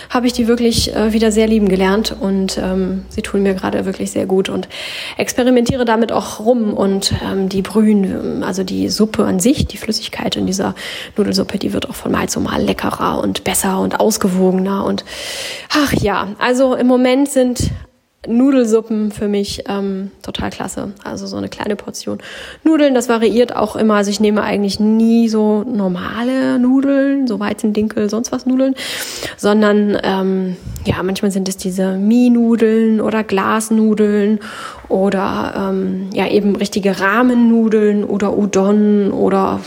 habe 0.09 0.27
ich 0.27 0.33
die 0.33 0.47
wirklich 0.47 0.95
äh, 0.95 1.13
wieder 1.13 1.31
sehr 1.31 1.47
lieben 1.47 1.69
gelernt 1.69 2.15
und 2.19 2.59
ähm, 2.61 3.05
sie 3.09 3.21
tun 3.21 3.43
mir 3.43 3.55
gerade 3.55 3.85
wirklich 3.85 4.11
sehr 4.11 4.25
gut 4.25 4.49
und 4.49 4.67
experimentiere 5.17 5.85
damit 5.85 6.11
auch 6.11 6.39
rum 6.39 6.73
und 6.73 7.13
ähm, 7.23 7.49
die 7.49 7.61
Brühen, 7.61 8.43
also 8.43 8.63
die 8.63 8.89
Suppe 8.89 9.25
an 9.25 9.39
sich, 9.39 9.65
die 9.65 9.77
Flüssigkeit 9.77 10.35
in 10.35 10.45
dieser 10.45 10.75
Nudelsuppe, 11.17 11.57
die 11.57 11.73
wird 11.73 11.89
auch 11.89 11.95
von 11.95 12.11
Mal 12.11 12.29
zu 12.29 12.39
Mal 12.39 12.61
leckerer 12.61 13.21
und 13.21 13.43
besser 13.43 13.79
und 13.79 13.99
ausgewogener 13.99 14.85
und 14.85 15.03
ach 15.71 15.93
ja, 15.93 16.27
also 16.37 16.75
im 16.75 16.87
Moment 16.87 17.29
sind 17.29 17.71
Nudelsuppen 18.27 19.11
für 19.11 19.27
mich 19.27 19.63
ähm, 19.67 20.11
total 20.21 20.49
klasse. 20.49 20.93
Also 21.03 21.27
so 21.27 21.35
eine 21.35 21.49
kleine 21.49 21.75
Portion 21.75 22.19
Nudeln, 22.63 22.93
das 22.93 23.09
variiert 23.09 23.55
auch 23.55 23.75
immer. 23.75 23.95
Also 23.95 24.11
ich 24.11 24.19
nehme 24.19 24.43
eigentlich 24.43 24.79
nie 24.79 25.29
so 25.29 25.63
normale 25.63 26.59
Nudeln, 26.59 27.27
so 27.27 27.39
Weizendinkel, 27.39 28.09
sonst 28.09 28.31
was 28.31 28.45
Nudeln, 28.45 28.75
sondern 29.37 29.97
ähm, 30.03 30.57
ja, 30.85 31.01
manchmal 31.03 31.31
sind 31.31 31.49
es 31.49 31.57
diese 31.57 31.97
Mie-Nudeln 31.97 33.01
oder 33.01 33.23
Glasnudeln 33.23 34.39
oder 34.89 35.71
ähm, 35.71 36.09
ja 36.13 36.27
eben 36.27 36.55
richtige 36.55 36.99
Rahmennudeln 36.99 38.03
oder 38.03 38.37
Udon 38.37 39.11
oder 39.11 39.59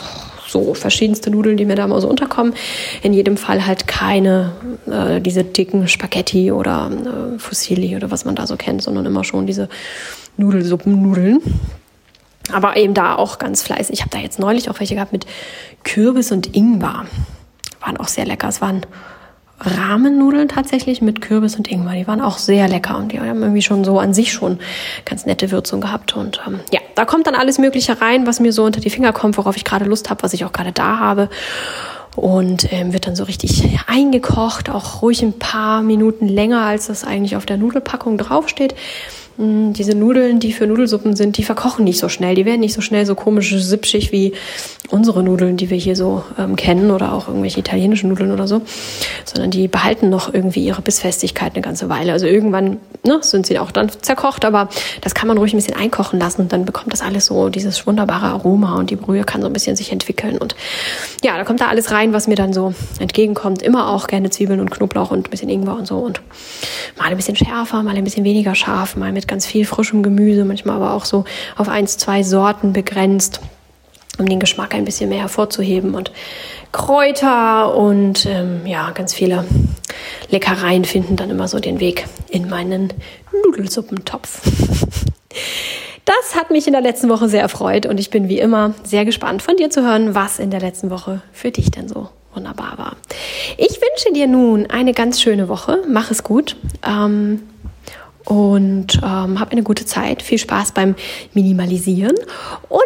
so 0.47 0.75
verschiedenste 0.75 1.31
Nudeln, 1.31 1.57
die 1.57 1.65
mir 1.65 1.77
da 1.77 1.87
mal 1.87 2.01
so 2.01 2.09
unterkommen. 2.09 2.55
In 3.03 3.13
jedem 3.13 3.37
Fall 3.37 3.67
halt 3.67 3.87
keine 3.87 4.53
äh, 4.91 5.21
diese 5.21 5.45
dicken 5.45 5.89
Spaghetti 5.89 6.53
oder 6.53 6.91
äh, 6.91 7.39
Fusilli 7.39 7.97
oder 7.97 8.11
was 8.11 8.25
man 8.25 8.35
da 8.35 8.47
so 8.47 8.57
kennt, 8.57 8.83
sondern 8.83 9.07
immer 9.07 9.25
schon 9.25 9.47
diese 9.47 9.69
Nudelsuppennudeln. 10.37 11.41
Aber 12.53 12.77
eben 12.77 12.95
da 12.95 13.17
auch 13.17 13.39
ganz 13.39 13.63
fleißig. 13.63 13.95
Ich 13.95 14.01
habe 14.03 14.11
da 14.11 14.19
jetzt 14.19 14.39
neulich 14.39 14.71
auch 14.71 14.79
welche 14.79 14.95
gehabt 14.95 15.13
mit 15.13 15.27
Kürbis 15.85 16.31
und 16.31 16.55
Ingwer. 16.55 17.07
Waren 17.81 17.97
auch 17.97 18.09
sehr 18.09 18.25
lecker. 18.25 18.49
Es 18.49 18.61
waren 18.61 18.83
Rahmennudeln 19.59 20.49
tatsächlich 20.49 21.01
mit 21.01 21.21
Kürbis 21.21 21.57
und 21.57 21.71
Ingwer. 21.71 21.95
Die 21.95 22.07
waren 22.07 22.21
auch 22.21 22.39
sehr 22.39 22.69
lecker 22.69 22.99
und 22.99 23.13
die 23.13 23.21
haben 23.21 23.43
irgendwie 23.43 23.63
schon 23.63 23.85
so 23.85 23.99
an 23.99 24.13
sich 24.13 24.33
schon 24.33 24.59
ganz 25.05 25.25
nette 25.25 25.51
Würzung 25.51 25.81
gehabt. 25.81 26.15
Und 26.15 26.41
ähm, 26.47 26.61
ja, 26.73 26.81
da 26.95 27.05
kommt 27.05 27.27
dann 27.27 27.35
alles 27.35 27.59
Mögliche 27.59 28.01
rein, 28.01 28.27
was 28.27 28.41
mir 28.41 28.53
so 28.53 28.65
unter 28.65 28.81
die 28.81 28.91
Finger 28.91 29.13
kommt, 29.13 29.39
worauf 29.39 29.57
ich 29.57 29.65
gerade 29.65 29.87
Lust 29.87 30.11
habe, 30.11 30.23
was 30.23 30.35
ich 30.35 30.45
auch 30.45 30.53
gerade 30.53 30.73
da 30.73 30.99
habe. 30.99 31.29
Und 32.17 32.73
ähm, 32.73 32.93
wird 32.93 33.07
dann 33.07 33.17
so 33.17 33.25
richtig 33.25 33.79
eingekocht, 33.87 34.71
auch 34.71 35.03
ruhig 35.03 35.23
ein 35.23 35.39
paar 35.39 35.83
Minuten 35.83 36.29
länger, 36.29 36.63
als 36.63 36.87
das 36.87 37.05
eigentlich 37.05 37.37
auf 37.37 37.45
der 37.45 37.59
Nudelpackung 37.59 38.17
draufsteht. 38.17 38.75
Hm, 39.37 39.73
diese 39.75 39.95
Nudeln, 39.95 40.41
die 40.41 40.53
für 40.53 40.67
Nudelsuppen 40.67 41.15
sind, 41.15 41.37
die 41.37 41.43
verkochen 41.43 41.85
nicht 41.85 41.99
so 41.99 42.09
schnell. 42.09 42.35
Die 42.35 42.47
werden 42.47 42.61
nicht 42.61 42.75
so 42.75 42.81
schnell 42.81 43.05
so 43.05 43.15
komisch 43.15 43.55
sipschig 43.55 44.13
wie 44.13 44.33
unsere 44.91 45.23
Nudeln, 45.23 45.57
die 45.57 45.69
wir 45.69 45.77
hier 45.77 45.97
so 45.97 46.25
ähm, 46.39 46.57
kennen 46.57 46.91
oder 46.91 47.13
auch 47.13 47.29
irgendwelche 47.29 47.61
italienischen 47.61 48.09
Nudeln 48.09 48.33
oder 48.33 48.47
so, 48.47 48.63
sondern 49.25 49.51
die 49.51 49.69
behalten 49.69 50.09
noch 50.09 50.33
irgendwie 50.33 50.65
ihre 50.65 50.81
Bissfestigkeit 50.81 51.55
eine 51.55 51.63
ganze 51.63 51.89
Weile. 51.89 52.13
Also 52.13 52.27
irgendwann 52.27 52.79
ne, 53.05 53.19
sind 53.21 53.47
sie 53.47 53.59
auch 53.59 53.71
dann 53.71 53.91
zerkocht, 53.91 54.45
aber 54.45 54.69
das 55.01 55.15
kann 55.15 55.29
man 55.29 55.39
ruhig 55.39 55.53
ein 55.53 55.57
bisschen 55.57 55.77
einkochen 55.77 56.19
lassen 56.19 56.43
und 56.43 56.53
dann 56.53 56.65
bekommt 56.65 56.93
das 56.93 57.03
alles 57.03 57.27
so 57.27 57.49
dieses 57.49 57.87
wunderbare 57.87 58.27
Aroma 58.27 58.79
und 58.79 58.91
die 58.91 58.97
Brühe 58.97 59.25
kann 59.25 59.41
so 59.43 59.49
ein 59.49 59.53
bisschen 59.53 59.77
sich 59.77 59.93
entwickeln 59.93 60.39
und 60.39 60.55
ja, 61.23 61.37
da 61.37 61.45
kommt 61.45 61.61
da 61.61 61.69
alles 61.69 61.91
rein, 61.91 62.13
was 62.13 62.29
mir 62.29 62.37
dann 62.37 62.53
so 62.53 62.75
entgegenkommt. 63.01 63.63
Immer 63.63 63.91
auch 63.91 64.07
gerne 64.07 64.31
Zwiebeln 64.31 64.61
und 64.61 64.71
Knoblauch 64.71 65.11
und 65.11 65.27
ein 65.27 65.31
bisschen 65.31 65.49
Ingwer 65.49 65.77
und 65.77 65.87
so 65.87 65.99
und 65.99 66.21
mal 66.99 67.09
ein 67.09 67.17
bisschen 67.17 67.37
schärfer, 67.37 67.83
mal 67.83 67.97
ein 67.97 68.05
bisschen 68.05 68.25
weniger 68.25 68.55
scharf, 68.55 68.97
mal 68.97 69.13
mit 69.13 69.26
mit 69.27 69.29
ganz 69.29 69.47
viel 69.47 69.67
frischem 69.67 70.05
Gemüse, 70.05 70.45
manchmal 70.45 70.77
aber 70.77 70.93
auch 70.93 71.05
so 71.05 71.25
auf 71.57 71.69
eins, 71.69 71.99
zwei 71.99 72.23
Sorten 72.23 72.73
begrenzt, 72.73 73.41
um 74.19 74.27
den 74.27 74.39
Geschmack 74.39 74.73
ein 74.75 74.85
bisschen 74.85 75.09
mehr 75.09 75.23
hervorzuheben 75.23 75.95
und 75.95 76.13
Kräuter 76.71 77.75
und 77.75 78.25
ähm, 78.27 78.67
ja, 78.67 78.93
ganz 78.93 79.15
viele 79.15 79.45
Leckereien 80.31 80.85
finden 80.85 81.17
dann 81.17 81.31
immer 81.31 81.49
so 81.49 81.59
den 81.59 81.81
Weg 81.81 82.07
in 82.29 82.49
meinen 82.49 82.93
Nudelsuppentopf. 83.45 84.43
Das 86.05 86.37
hat 86.37 86.53
mich 86.53 86.69
in 86.69 86.73
der 86.73 86.83
letzten 86.83 87.09
Woche 87.09 87.29
sehr 87.29 87.43
erfreut 87.43 87.85
und 87.85 87.99
ich 87.99 88.11
bin 88.11 88.29
wie 88.29 88.39
immer 88.39 88.75
sehr 88.85 89.05
gespannt 89.05 89.43
von 89.43 89.57
dir 89.57 89.71
zu 89.71 89.83
hören, 89.83 90.15
was 90.15 90.39
in 90.39 90.51
der 90.51 90.61
letzten 90.61 90.89
Woche 90.91 91.21
für 91.33 91.51
dich 91.51 91.73
denn 91.73 91.89
so 91.89 92.09
wunderbar 92.33 92.79
war. 92.79 92.97
Ich 93.57 93.81
wünsche 93.81 94.13
dir 94.15 94.29
nun 94.29 94.67
eine 94.67 94.93
ganz 94.93 95.21
schöne 95.21 95.49
Woche. 95.49 95.83
Mach 95.89 96.13
es 96.13 96.23
gut. 96.23 96.55
Ähm, 96.87 97.43
und 98.27 99.01
ähm, 99.03 99.41
hab 99.41 99.53
eine 99.53 99.63
gute 99.63 99.87
Zeit. 99.87 100.23
Viel 100.23 100.39
Spaß 100.39 100.73
beim 100.73 100.95
Minimalisieren 101.33 102.17
und 102.69 102.83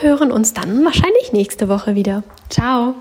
wir 0.00 0.08
hören 0.08 0.32
uns 0.32 0.54
dann 0.54 0.84
wahrscheinlich 0.84 1.32
nächste 1.32 1.68
Woche 1.68 1.94
wieder. 1.94 2.22
Ciao! 2.48 2.94